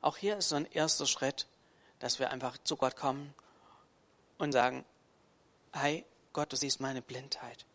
Auch 0.00 0.16
hier 0.16 0.36
ist 0.36 0.48
so 0.48 0.56
ein 0.56 0.70
erster 0.72 1.06
Schritt, 1.06 1.46
dass 2.00 2.18
wir 2.18 2.30
einfach 2.30 2.58
zu 2.64 2.76
Gott 2.76 2.96
kommen 2.96 3.32
und 4.36 4.50
sagen, 4.50 4.84
hey 5.74 6.04
Gott, 6.32 6.52
du 6.52 6.56
siehst 6.56 6.80
meine 6.80 7.02
Blindheit. 7.02 7.66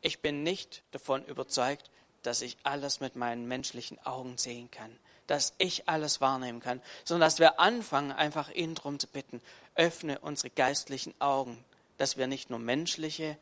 Ich 0.00 0.20
bin 0.20 0.44
nicht 0.44 0.84
davon 0.92 1.24
überzeugt, 1.24 1.90
dass 2.22 2.40
ich 2.40 2.56
alles 2.62 3.00
mit 3.00 3.16
meinen 3.16 3.48
menschlichen 3.48 3.98
Augen 4.06 4.38
sehen 4.38 4.70
kann, 4.70 4.96
dass 5.30 5.54
ich 5.58 5.88
alles 5.88 6.20
wahrnehmen 6.20 6.58
kann, 6.58 6.82
sondern 7.04 7.28
dass 7.28 7.38
wir 7.38 7.60
anfangen, 7.60 8.10
einfach 8.10 8.50
ihn 8.50 8.74
darum 8.74 8.98
zu 8.98 9.06
bitten, 9.06 9.40
öffne 9.76 10.18
unsere 10.18 10.50
geistlichen 10.50 11.14
Augen, 11.20 11.64
dass 11.98 12.16
wir 12.16 12.26
nicht 12.26 12.50
nur 12.50 12.58
menschliche 12.58 13.38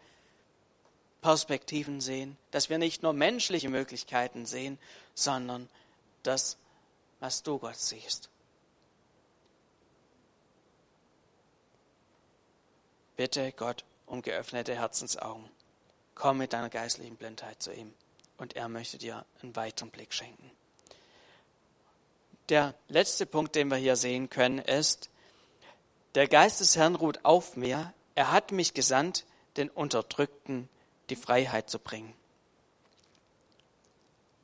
Perspektiven 1.23 2.03
sehen, 2.03 2.37
dass 2.51 2.69
wir 2.69 2.77
nicht 2.77 3.03
nur 3.03 3.15
menschliche 3.15 3.71
Möglichkeiten 3.71 4.45
sehen, 4.45 4.79
sondern 5.15 5.67
das, 6.25 6.59
was 7.21 7.43
du 7.43 7.59
Gott 7.59 7.79
siehst. 7.79 8.29
Bitte 13.17 13.51
Gott 13.53 13.87
um 14.05 14.21
geöffnete 14.21 14.75
Herzensaugen. 14.75 15.49
Komm 16.15 16.37
mit 16.37 16.53
deiner 16.53 16.69
geistlichen 16.69 17.17
Blindheit 17.17 17.63
zu 17.63 17.73
ihm 17.73 17.95
und 18.37 18.57
er 18.57 18.69
möchte 18.69 18.99
dir 18.99 19.25
einen 19.41 19.57
weiteren 19.57 19.91
Blick 19.91 20.13
schenken. 20.13 20.51
Der 22.49 22.75
letzte 22.89 23.27
Punkt, 23.27 23.55
den 23.55 23.69
wir 23.71 23.77
hier 23.77 23.97
sehen 23.97 24.31
können, 24.31 24.59
ist, 24.59 25.11
der 26.15 26.29
Geist 26.29 26.61
des 26.61 26.77
Herrn 26.77 26.95
ruht 26.95 27.25
auf 27.25 27.57
mir. 27.57 27.93
Er 28.15 28.33
hat 28.33 28.53
mich 28.53 28.75
gesandt, 28.75 29.27
den 29.57 29.69
Unterdrückten 29.69 30.69
die 31.11 31.17
Freiheit 31.17 31.69
zu 31.69 31.79
bringen. 31.79 32.15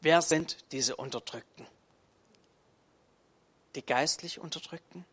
Wer 0.01 0.21
sind 0.21 0.59
diese 0.73 0.97
Unterdrückten? 0.97 1.67
Die 3.75 3.85
geistlich 3.85 4.39
Unterdrückten? 4.39 5.07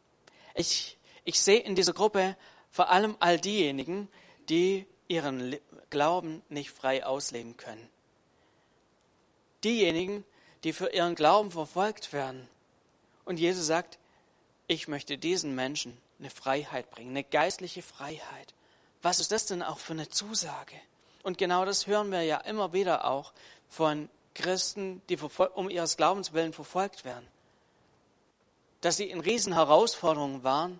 Ich, 0.53 0.97
ich 1.23 1.41
sehe 1.41 1.59
in 1.59 1.75
dieser 1.75 1.93
Gruppe 1.93 2.35
vor 2.69 2.89
allem 2.89 3.15
all 3.19 3.39
diejenigen, 3.39 4.09
die 4.49 4.85
ihren 5.07 5.57
Glauben 5.89 6.41
nicht 6.49 6.71
frei 6.71 7.05
ausleben 7.05 7.57
können. 7.57 7.89
Diejenigen, 9.63 10.25
die 10.63 10.73
für 10.73 10.89
ihren 10.89 11.15
Glauben 11.15 11.51
verfolgt 11.51 12.11
werden. 12.13 12.47
Und 13.25 13.39
Jesus 13.39 13.67
sagt, 13.67 13.99
ich 14.67 14.87
möchte 14.87 15.17
diesen 15.17 15.55
Menschen 15.55 15.97
eine 16.19 16.29
Freiheit 16.29 16.89
bringen, 16.91 17.11
eine 17.11 17.23
geistliche 17.23 17.81
Freiheit. 17.81 18.53
Was 19.01 19.19
ist 19.19 19.31
das 19.31 19.45
denn 19.45 19.63
auch 19.63 19.79
für 19.79 19.93
eine 19.93 20.09
Zusage? 20.09 20.75
Und 21.23 21.37
genau 21.37 21.65
das 21.65 21.87
hören 21.87 22.11
wir 22.11 22.23
ja 22.23 22.37
immer 22.37 22.73
wieder 22.73 23.05
auch 23.05 23.33
von 23.69 24.09
Christen, 24.33 25.01
die 25.09 25.17
um 25.55 25.69
ihres 25.69 25.97
Glaubens 25.97 26.33
willen 26.33 26.53
verfolgt 26.53 27.05
werden. 27.05 27.27
Dass 28.81 28.97
sie 28.97 29.09
in 29.09 29.19
Riesenherausforderungen 29.19 30.43
waren 30.43 30.79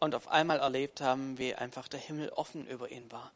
und 0.00 0.14
auf 0.14 0.28
einmal 0.28 0.58
erlebt 0.58 1.00
haben, 1.00 1.38
wie 1.38 1.54
einfach 1.54 1.88
der 1.88 2.00
Himmel 2.00 2.30
offen 2.30 2.66
über 2.66 2.90
ihnen 2.90 3.10
war. 3.10 3.30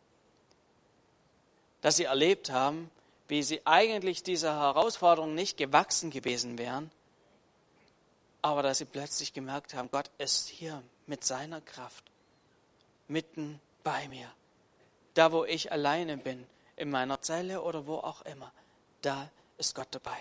Dass 1.81 1.97
sie 1.97 2.05
erlebt 2.05 2.51
haben, 2.51 2.91
wie 3.29 3.43
sie 3.43 3.63
eigentlich 3.65 4.23
dieser 4.23 4.55
Herausforderung 4.55 5.35
nicht 5.35 5.57
gewachsen 5.57 6.11
gewesen 6.11 6.59
wären, 6.59 6.91
aber 8.43 8.63
dass 8.63 8.79
sie 8.79 8.85
plötzlich 8.85 9.33
gemerkt 9.33 9.75
haben, 9.75 9.91
Gott 9.91 10.11
ist 10.19 10.49
hier 10.49 10.83
mit 11.07 11.25
seiner 11.25 11.61
Kraft 11.61 12.05
mitten 13.09 13.61
bei 13.85 14.09
mir. 14.09 14.31
Da, 15.15 15.33
wo 15.33 15.45
ich 15.45 15.71
alleine 15.71 16.17
bin, 16.17 16.47
in 16.77 16.91
meiner 16.91 17.21
Zelle 17.21 17.63
oder 17.63 17.87
wo 17.87 17.97
auch 17.97 18.23
immer, 18.23 18.53
da 19.03 19.31
ist 19.59 19.75
Gott 19.75 19.89
dabei. 19.91 20.19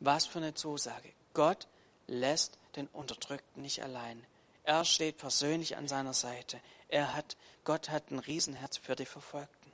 Was 0.00 0.26
für 0.26 0.38
eine 0.38 0.54
Zusage. 0.54 1.12
Gott 1.32 1.68
lässt 2.06 2.58
den 2.76 2.88
Unterdrückten 2.88 3.62
nicht 3.62 3.82
allein. 3.82 4.24
Er 4.64 4.84
steht 4.84 5.18
persönlich 5.18 5.76
an 5.76 5.88
seiner 5.88 6.14
Seite. 6.14 6.60
Er 6.88 7.14
hat, 7.14 7.36
Gott 7.64 7.88
hat 7.88 8.10
ein 8.10 8.18
Riesenherz 8.18 8.76
für 8.76 8.96
die 8.96 9.06
Verfolgten. 9.06 9.72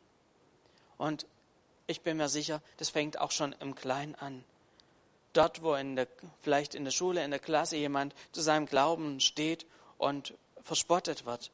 Und 0.97 1.27
ich 1.87 2.03
bin 2.03 2.17
mir 2.17 2.29
sicher, 2.29 2.61
das 2.77 2.91
fängt 2.91 3.19
auch 3.19 3.31
schon 3.31 3.53
im 3.61 3.75
Kleinen 3.75 4.15
an. 4.15 4.45
Dort, 5.33 5.63
wo 5.63 5.75
in 5.75 5.97
der, 5.97 6.09
vielleicht 6.41 6.75
in 6.75 6.85
der 6.85 6.91
Schule, 6.91 7.25
in 7.25 7.31
der 7.31 7.41
Klasse 7.41 7.77
jemand 7.77 8.15
zu 8.33 8.41
seinem 8.41 8.67
Glauben 8.67 9.21
steht 9.21 9.67
und 9.99 10.35
verspottet 10.63 11.25
wird. 11.27 11.51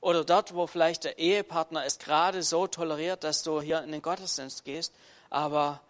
Oder 0.00 0.24
dort, 0.24 0.54
wo 0.54 0.66
vielleicht 0.66 1.04
der 1.04 1.18
Ehepartner 1.18 1.84
es 1.84 1.98
gerade 1.98 2.42
so 2.42 2.66
toleriert, 2.66 3.24
dass 3.24 3.42
du 3.42 3.60
hier 3.60 3.82
in 3.82 3.92
den 3.92 4.02
Gottesdienst 4.02 4.64
gehst, 4.64 4.92
aber 5.30 5.80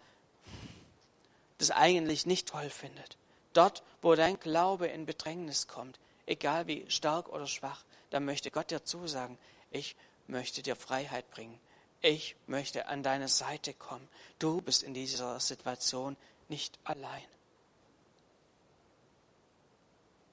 das 1.57 1.71
eigentlich 1.71 2.25
nicht 2.25 2.47
toll 2.47 2.69
findet. 2.69 3.17
Dort, 3.53 3.83
wo 4.01 4.15
dein 4.15 4.39
Glaube 4.39 4.87
in 4.87 5.05
Bedrängnis 5.05 5.67
kommt, 5.67 5.99
egal 6.25 6.67
wie 6.67 6.85
stark 6.89 7.29
oder 7.29 7.47
schwach, 7.47 7.83
dann 8.09 8.25
möchte 8.25 8.51
Gott 8.51 8.71
dir 8.71 8.83
zusagen, 8.83 9.37
ich 9.71 9.95
möchte 10.27 10.61
dir 10.61 10.75
Freiheit 10.75 11.29
bringen. 11.31 11.59
Ich 12.01 12.35
möchte 12.47 12.87
an 12.87 13.03
deine 13.03 13.27
Seite 13.27 13.73
kommen. 13.73 14.07
Du 14.39 14.61
bist 14.61 14.83
in 14.83 14.93
dieser 14.93 15.39
Situation 15.39 16.15
nicht 16.49 16.79
allein. 16.83 17.23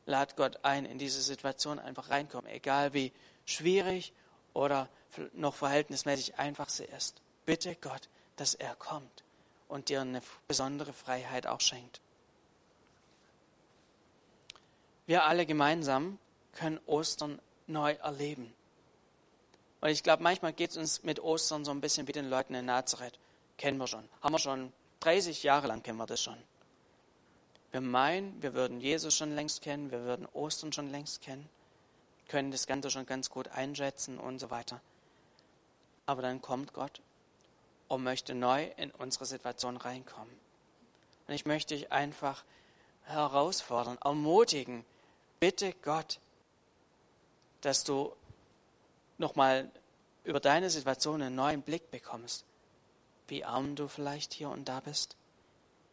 Lad 0.07 0.37
Gott 0.37 0.65
ein, 0.65 0.85
in 0.85 0.99
diese 0.99 1.23
Situation 1.23 1.79
einfach 1.79 2.11
reinkommen, 2.11 2.51
egal 2.51 2.93
wie 2.93 3.13
schwierig 3.45 4.13
oder 4.53 4.89
noch 5.33 5.55
verhältnismäßig 5.55 6.39
einfach 6.39 6.69
sie 6.69 6.85
ist. 6.85 7.23
Bitte 7.45 7.77
Gott, 7.77 8.09
dass 8.37 8.55
er 8.55 8.75
kommt 8.75 9.25
und 9.69 9.89
dir 9.89 10.01
eine 10.01 10.23
besondere 10.49 10.93
Freiheit 10.93 11.47
auch 11.47 11.61
schenkt. 11.61 12.01
wir 15.07 15.25
alle 15.25 15.47
gemeinsam 15.47 16.19
können 16.53 16.81
Ostern 16.87 17.41
neu 17.67 17.93
erleben. 17.93 18.55
Und 19.81 19.89
ich 19.89 20.03
glaube, 20.03 20.23
manchmal 20.23 20.53
geht 20.53 20.71
es 20.71 20.77
uns 20.77 21.03
mit 21.03 21.21
Ostern 21.21 21.65
so 21.65 21.71
ein 21.71 21.81
bisschen 21.81 22.07
wie 22.07 22.13
den 22.13 22.31
Leuten 22.31 22.55
in 22.55 22.67
Nazareth. 22.67 23.19
Kennen 23.59 23.79
wir 23.79 23.87
schon. 23.87 24.09
Haben 24.23 24.35
wir 24.35 24.39
schon 24.39 24.73
30 25.03 25.43
Jahre 25.43 25.67
lang 25.67 25.83
kennen 25.83 25.99
wir 25.99 26.07
das 26.07 26.23
schon. 26.23 26.37
Wir 27.73 27.81
meinen, 27.81 28.41
wir 28.41 28.55
würden 28.55 28.81
Jesus 28.81 29.17
schon 29.17 29.35
längst 29.35 29.63
kennen, 29.63 29.91
wir 29.91 30.05
würden 30.05 30.27
Ostern 30.33 30.73
schon 30.73 30.91
längst 30.91 31.23
kennen, 31.23 31.49
können 32.29 32.53
das 32.53 32.67
Ganze 32.67 32.91
schon 32.91 33.05
ganz 33.05 33.29
gut 33.29 33.49
einschätzen 33.49 34.19
und 34.19 34.39
so 34.39 34.51
weiter. 34.51 34.81
Aber 36.07 36.23
dann 36.23 36.41
kommt 36.41 36.73
Gott 36.73 37.01
und 37.89 38.05
möchte 38.05 38.35
neu 38.35 38.71
in 38.77 38.91
unsere 38.93 39.27
Situation 39.27 39.77
reinkommen. 39.77 40.33
Und 41.27 41.35
ich 41.35 41.47
möchte 41.47 41.75
dich 41.75 41.91
einfach 41.91 42.45
herausfordern, 43.05 43.99
ermutigen, 44.05 44.85
bitte 45.41 45.73
Gott, 45.83 46.21
dass 47.63 47.83
du 47.83 48.15
nochmal 49.19 49.69
über 50.23 50.39
deine 50.39 50.71
Situation 50.71 51.23
einen 51.23 51.35
neuen 51.35 51.63
Blick 51.63 51.91
bekommst. 51.91 52.45
Wie 53.29 53.45
arm 53.45 53.77
du 53.77 53.89
vielleicht 53.89 54.33
hier 54.33 54.51
und 54.51 54.69
da 54.69 54.81
bist, 54.81 55.17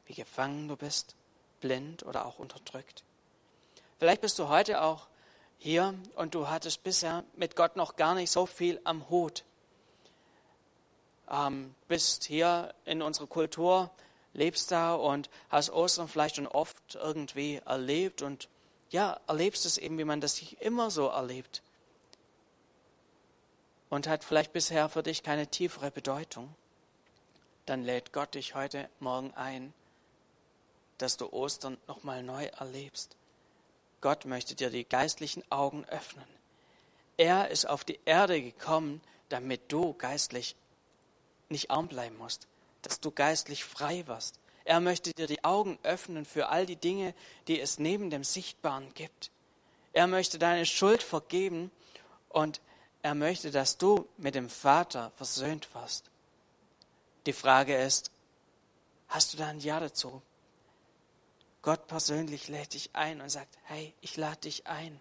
wie 0.05 0.13
gefangen 0.13 0.67
du 0.67 0.75
bist, 0.75 1.15
blind 1.61 2.03
oder 2.03 2.25
auch 2.25 2.39
unterdrückt. 2.39 3.03
Vielleicht 3.97 4.21
bist 4.21 4.39
du 4.39 4.47
heute 4.47 4.81
auch 4.81 5.07
hier 5.57 5.93
und 6.15 6.35
du 6.35 6.47
hattest 6.47 6.83
bisher 6.83 7.23
mit 7.35 7.55
Gott 7.55 7.75
noch 7.75 7.95
gar 7.95 8.15
nicht 8.15 8.31
so 8.31 8.45
viel 8.45 8.79
am 8.83 9.09
Hut. 9.09 9.43
Ähm, 11.29 11.75
bist 11.87 12.23
hier 12.23 12.73
in 12.85 13.01
unserer 13.01 13.27
Kultur, 13.27 13.91
lebst 14.33 14.71
da 14.71 14.95
und 14.95 15.29
hast 15.49 15.69
Ostern 15.69 16.07
vielleicht 16.07 16.37
schon 16.37 16.47
oft 16.47 16.95
irgendwie 16.95 17.61
erlebt 17.65 18.21
und 18.21 18.47
ja, 18.89 19.19
erlebst 19.27 19.65
es 19.65 19.77
eben, 19.77 19.97
wie 19.97 20.05
man 20.05 20.21
das 20.21 20.41
immer 20.59 20.89
so 20.89 21.07
erlebt 21.07 21.61
und 23.89 24.07
hat 24.07 24.23
vielleicht 24.23 24.53
bisher 24.53 24.89
für 24.89 25.03
dich 25.03 25.23
keine 25.23 25.47
tiefere 25.47 25.91
Bedeutung, 25.91 26.55
dann 27.69 27.83
lädt 27.83 28.13
Gott 28.13 28.33
dich 28.33 28.55
heute 28.55 28.89
Morgen 28.99 29.31
ein, 29.35 29.73
dass 30.97 31.17
du 31.17 31.31
Ostern 31.31 31.77
nochmal 31.87 32.23
neu 32.23 32.45
erlebst. 32.45 33.15
Gott 34.01 34.25
möchte 34.25 34.55
dir 34.55 34.71
die 34.71 34.85
geistlichen 34.85 35.43
Augen 35.51 35.85
öffnen. 35.85 36.25
Er 37.17 37.49
ist 37.49 37.65
auf 37.65 37.83
die 37.83 37.99
Erde 38.05 38.41
gekommen, 38.41 39.01
damit 39.29 39.71
du 39.71 39.93
geistlich 39.93 40.55
nicht 41.49 41.69
arm 41.69 41.87
bleiben 41.87 42.17
musst, 42.17 42.47
dass 42.81 43.01
du 43.01 43.11
geistlich 43.11 43.63
frei 43.63 44.07
wirst. 44.07 44.39
Er 44.65 44.79
möchte 44.79 45.13
dir 45.13 45.27
die 45.27 45.43
Augen 45.43 45.77
öffnen 45.83 46.25
für 46.25 46.49
all 46.49 46.65
die 46.65 46.75
Dinge, 46.75 47.13
die 47.47 47.59
es 47.59 47.77
neben 47.77 48.09
dem 48.09 48.23
Sichtbaren 48.23 48.93
gibt. 48.95 49.29
Er 49.93 50.07
möchte 50.07 50.39
deine 50.39 50.65
Schuld 50.65 51.03
vergeben 51.03 51.69
und 52.29 52.61
er 53.03 53.13
möchte, 53.13 53.51
dass 53.51 53.77
du 53.77 54.07
mit 54.17 54.33
dem 54.33 54.49
Vater 54.49 55.11
versöhnt 55.17 55.73
wirst. 55.75 56.09
Die 57.29 57.33
Frage 57.33 57.75
ist, 57.75 58.09
hast 59.07 59.31
du 59.31 59.37
da 59.37 59.49
ein 59.49 59.59
Ja 59.59 59.79
dazu? 59.79 60.23
Gott 61.61 61.85
persönlich 61.85 62.47
lädt 62.47 62.73
dich 62.73 62.89
ein 62.93 63.21
und 63.21 63.29
sagt, 63.29 63.55
hey, 63.65 63.93
ich 64.01 64.17
lade 64.17 64.41
dich 64.41 64.65
ein, 64.65 64.99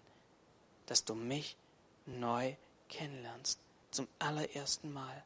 dass 0.85 1.05
du 1.05 1.15
mich 1.15 1.57
neu 2.05 2.53
kennenlernst, 2.87 3.59
zum 3.89 4.07
allerersten 4.19 4.93
Mal. 4.93 5.23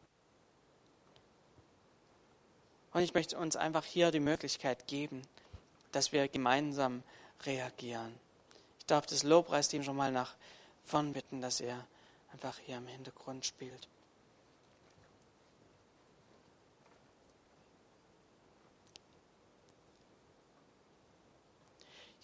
Und 2.93 3.01
ich 3.01 3.13
möchte 3.13 3.37
uns 3.37 3.57
einfach 3.57 3.83
hier 3.83 4.09
die 4.11 4.21
Möglichkeit 4.21 4.87
geben, 4.87 5.23
dass 5.91 6.13
wir 6.13 6.29
gemeinsam 6.29 7.03
reagieren. 7.41 8.17
Ich 8.79 8.85
darf 8.85 9.07
das 9.07 9.23
Lobpreisteam 9.23 9.83
schon 9.83 9.97
mal 9.97 10.13
nach 10.13 10.35
vorn 10.85 11.11
bitten, 11.11 11.41
dass 11.41 11.59
er 11.59 11.85
einfach 12.31 12.57
hier 12.59 12.77
im 12.77 12.87
Hintergrund 12.87 13.45
spielt. 13.45 13.89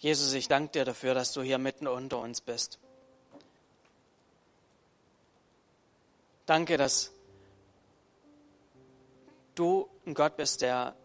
Jesus, 0.00 0.32
ich 0.32 0.48
danke 0.48 0.72
dir 0.72 0.86
dafür, 0.86 1.12
dass 1.12 1.32
du 1.34 1.42
hier 1.42 1.58
mitten 1.58 1.86
unter 1.86 2.20
uns 2.20 2.40
bist. 2.40 2.78
Danke, 6.46 6.78
dass 6.78 7.12
du 9.54 9.90
ein 10.06 10.14
Gott 10.14 10.38
bist, 10.38 10.62
der 10.62 10.96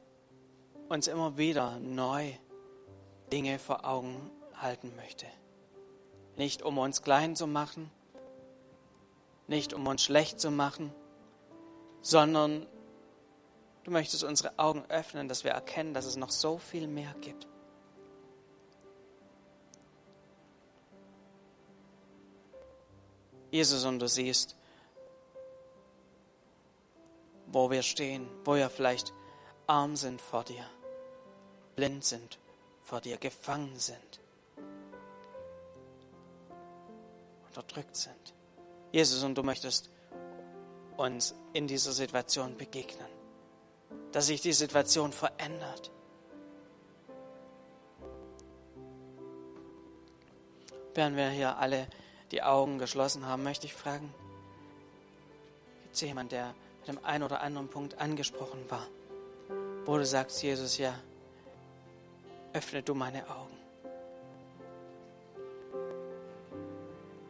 uns 0.87 1.07
immer 1.07 1.37
wieder 1.37 1.77
neu 1.79 2.31
Dinge 3.33 3.59
vor 3.59 3.85
Augen 3.85 4.31
halten 4.55 4.95
möchte. 4.95 5.25
Nicht 6.37 6.61
um 6.61 6.77
uns 6.77 7.01
klein 7.01 7.35
zu 7.35 7.47
machen, 7.47 7.91
nicht 9.47 9.73
um 9.73 9.85
uns 9.87 10.03
schlecht 10.03 10.39
zu 10.39 10.51
machen, 10.51 10.93
sondern 12.01 12.65
du 13.83 13.91
möchtest 13.91 14.23
unsere 14.23 14.57
Augen 14.57 14.85
öffnen, 14.87 15.27
dass 15.27 15.43
wir 15.43 15.51
erkennen, 15.51 15.93
dass 15.93 16.05
es 16.05 16.15
noch 16.15 16.31
so 16.31 16.57
viel 16.57 16.87
mehr 16.87 17.13
gibt. 17.19 17.45
Jesus, 23.55 23.85
und 23.85 23.99
du 23.99 24.07
siehst, 24.09 24.53
wo 27.47 27.71
wir 27.71 27.83
stehen, 27.83 28.27
wo 28.43 28.55
wir 28.55 28.69
vielleicht 28.69 29.13
arm 29.65 29.95
sind 29.95 30.19
vor 30.19 30.43
dir, 30.43 30.65
blind 31.77 32.03
sind 32.03 32.37
vor 32.81 32.99
dir, 32.99 33.15
gefangen 33.15 33.79
sind, 33.79 34.19
unterdrückt 37.47 37.95
sind. 37.95 38.33
Jesus, 38.91 39.23
und 39.23 39.35
du 39.35 39.43
möchtest 39.43 39.89
uns 40.97 41.33
in 41.53 41.65
dieser 41.65 41.93
Situation 41.93 42.57
begegnen, 42.57 43.07
dass 44.11 44.25
sich 44.25 44.41
die 44.41 44.51
Situation 44.51 45.13
verändert. 45.13 45.91
Während 50.93 51.15
wir 51.15 51.29
hier 51.29 51.57
alle 51.57 51.87
die 52.31 52.43
Augen 52.43 52.79
geschlossen 52.79 53.25
haben, 53.25 53.43
möchte 53.43 53.65
ich 53.65 53.73
fragen, 53.73 54.13
gibt 55.83 55.95
es 55.95 56.01
jemanden, 56.01 56.29
der 56.29 56.53
mit 56.79 56.87
dem 56.87 57.05
einen 57.05 57.23
oder 57.23 57.41
anderen 57.41 57.67
Punkt 57.67 57.97
angesprochen 57.99 58.63
war, 58.69 58.87
wo 59.85 59.97
du 59.97 60.05
sagst, 60.05 60.41
Jesus, 60.43 60.77
ja, 60.77 60.93
öffne 62.53 62.83
du 62.83 62.93
meine 62.93 63.29
Augen. 63.29 63.57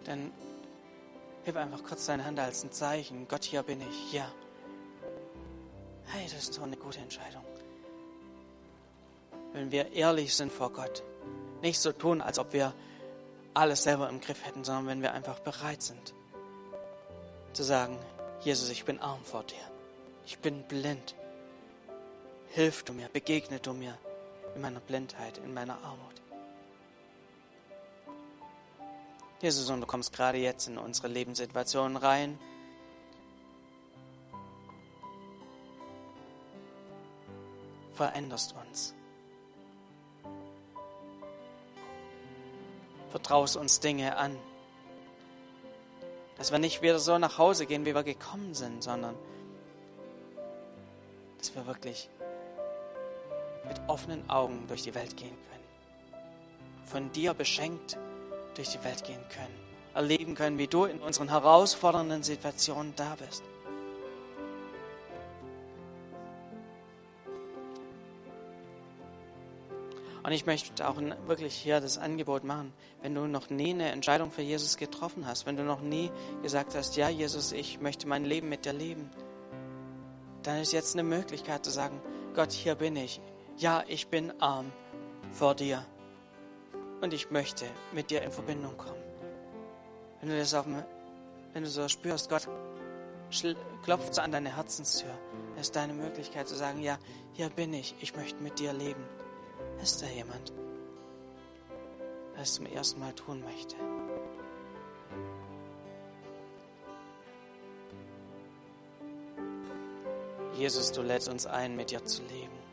Dann 0.04 0.32
Heb 1.46 1.58
einfach 1.58 1.84
kurz 1.84 2.08
deine 2.08 2.26
Hand 2.26 2.40
als 2.40 2.64
ein 2.64 2.72
Zeichen. 2.72 3.28
Gott, 3.28 3.44
hier 3.44 3.62
bin 3.62 3.80
ich. 3.80 4.14
Ja. 4.14 4.32
Hey, 6.06 6.24
das 6.24 6.42
ist 6.42 6.56
so 6.56 6.64
eine 6.64 6.76
gute 6.76 6.98
Entscheidung. 6.98 7.46
Wenn 9.54 9.72
wir 9.72 9.92
ehrlich 9.92 10.34
sind 10.34 10.52
vor 10.52 10.72
Gott. 10.72 11.04
Nicht 11.62 11.80
so 11.80 11.92
tun, 11.92 12.20
als 12.20 12.40
ob 12.40 12.52
wir 12.52 12.74
alles 13.56 13.84
selber 13.84 14.10
im 14.10 14.22
Griff 14.22 14.46
hätten, 14.46 14.64
sondern 14.64 14.88
wenn 14.88 15.02
wir 15.02 15.14
einfach 15.14 15.40
bereit 15.40 15.82
sind 15.82 16.14
zu 17.56 17.64
sagen, 17.64 17.98
Jesus, 18.42 18.70
ich 18.70 18.84
bin 18.84 19.00
arm 19.00 19.24
vor 19.24 19.44
dir. 19.44 19.56
Ich 20.26 20.38
bin 20.40 20.64
blind. 20.64 21.16
Hilf 22.50 22.84
du 22.84 22.94
mir, 22.94 23.08
begegne 23.10 23.60
du 23.60 23.74
mir 23.74 23.98
in 24.56 24.62
meiner 24.62 24.82
Blindheit, 24.82 25.38
in 25.40 25.54
meiner 25.54 25.76
Armut. 25.84 26.22
Jesus, 29.42 29.70
und 29.70 29.82
du 29.82 29.88
kommst 29.88 30.14
gerade 30.14 30.38
jetzt 30.38 30.68
in 30.68 30.78
unsere 30.78 31.08
Lebenssituation 31.08 31.98
rein. 31.98 32.38
Veränderst 37.94 38.54
uns. 38.68 38.94
Vertraust 43.16 43.56
uns 43.56 43.80
Dinge 43.80 44.18
an. 44.18 44.38
Dass 46.38 46.52
wir 46.52 46.60
nicht 46.60 46.82
wieder 46.82 47.00
so 47.00 47.18
nach 47.18 47.38
Hause 47.38 47.66
gehen, 47.66 47.86
wie 47.86 47.96
wir 47.96 48.04
gekommen 48.04 48.54
sind, 48.54 48.84
sondern 48.84 49.16
dass 51.38 51.56
wir 51.56 51.66
wirklich 51.66 52.10
mit 53.70 53.80
offenen 53.88 54.30
Augen 54.30 54.68
durch 54.68 54.84
die 54.84 54.94
Welt 54.94 55.16
gehen 55.16 55.30
können. 55.30 55.64
Von 56.84 57.10
dir 57.14 57.34
beschenkt 57.34 57.98
durch 58.56 58.68
die 58.68 58.84
Welt 58.84 59.06
gehen 59.06 59.24
können, 59.30 59.56
erleben 59.94 60.36
können, 60.36 60.58
wie 60.58 60.68
du 60.68 60.84
in 60.84 61.00
unseren 61.00 61.30
herausfordernden 61.30 62.22
Situationen 62.22 62.98
da 62.98 63.16
bist. 63.16 63.44
Und 70.26 70.32
ich 70.32 70.48
möchte 70.48 70.88
auch 70.90 71.00
wirklich 71.28 71.54
hier 71.54 71.80
das 71.80 72.00
Angebot 72.00 72.44
machen, 72.44 72.74
wenn 73.04 73.14
du 73.14 73.28
noch 73.28 73.52
nie 73.52 73.70
eine 73.70 73.92
Entscheidung 73.92 74.32
für 74.32 74.42
Jesus 74.42 74.76
getroffen 74.76 75.28
hast, 75.28 75.46
wenn 75.46 75.56
du 75.56 75.62
noch 75.62 75.82
nie 75.82 76.10
gesagt 76.42 76.74
hast, 76.74 76.98
ja 76.98 77.10
Jesus, 77.10 77.52
ich 77.52 77.80
möchte 77.80 78.08
mein 78.08 78.26
Leben 78.26 78.50
mit 78.50 78.66
dir 78.66 78.74
leben, 78.74 79.08
dann 80.42 80.60
ist 80.62 80.74
jetzt 80.74 80.96
eine 80.96 81.04
Möglichkeit 81.04 81.64
zu 81.64 81.70
sagen, 81.70 82.02
Gott, 82.34 82.52
hier 82.52 82.74
bin 82.74 82.96
ich. 82.96 83.22
Ja, 83.58 83.84
ich 83.88 84.08
bin 84.08 84.34
arm 84.42 84.72
vor 85.32 85.54
dir 85.54 85.86
und 87.02 87.14
ich 87.14 87.30
möchte 87.30 87.66
mit 87.94 88.10
dir 88.10 88.24
in 88.24 88.32
Verbindung 88.32 88.76
kommen. 88.78 89.04
Wenn 90.22 90.30
du 90.30 90.40
das 90.40 90.56
auf, 90.56 90.66
wenn 91.54 91.64
du 91.64 91.70
so 91.70 91.88
spürst, 91.88 92.32
Gott 92.32 92.50
klopft 93.84 94.18
an 94.18 94.32
deine 94.32 94.56
Herzenstür, 94.56 95.14
ist 95.62 95.76
deine 95.76 95.94
Möglichkeit 95.94 96.48
zu 96.48 96.56
sagen, 96.56 96.82
ja, 96.82 96.98
hier 97.34 97.50
bin 97.50 97.72
ich, 97.76 97.94
ich 98.00 98.16
möchte 98.16 98.42
mit 98.42 98.58
dir 98.58 98.74
leben. 98.74 99.04
Ist 99.82 100.02
da 100.02 100.08
jemand, 100.08 100.52
der 102.34 102.42
es 102.42 102.56
zum 102.56 102.66
ersten 102.66 103.00
Mal 103.00 103.14
tun 103.14 103.44
möchte? 103.44 103.76
Jesus, 110.54 110.92
du 110.92 111.02
lädst 111.02 111.28
uns 111.28 111.46
ein, 111.46 111.76
mit 111.76 111.92
dir 111.92 112.04
zu 112.06 112.24
leben. 112.24 112.66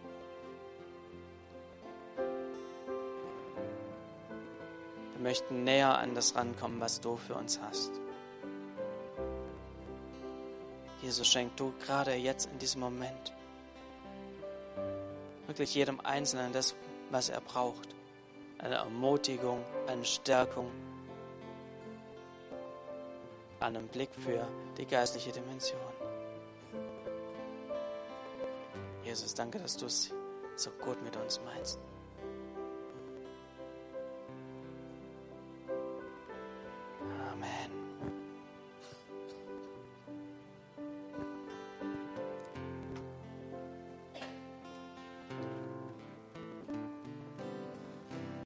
möchten 5.23 5.65
näher 5.65 5.99
an 5.99 6.15
das 6.15 6.35
rankommen, 6.35 6.81
was 6.81 7.01
du 7.01 7.17
für 7.17 7.35
uns 7.35 7.61
hast. 7.61 7.93
Jesus, 11.01 11.27
schenk 11.27 11.57
du 11.57 11.73
gerade 11.85 12.15
jetzt 12.15 12.51
in 12.53 12.59
diesem 12.59 12.81
Moment 12.81 13.33
wirklich 15.47 15.75
jedem 15.75 16.01
Einzelnen 16.01 16.53
das, 16.53 16.75
was 17.13 17.29
er 17.29 17.41
braucht. 17.41 17.95
Eine 18.59 18.77
Ermutigung, 18.77 19.65
eine 19.87 20.05
Stärkung, 20.05 20.71
einen 23.61 23.87
Blick 23.89 24.11
für 24.15 24.47
die 24.79 24.87
geistliche 24.87 25.33
Dimension. 25.33 25.81
Jesus, 29.05 29.35
danke, 29.35 29.59
dass 29.59 29.77
du 29.77 29.87
es 29.87 30.13
so 30.57 30.71
gut 30.71 31.03
mit 31.03 31.17
uns 31.17 31.41
meinst. 31.45 31.81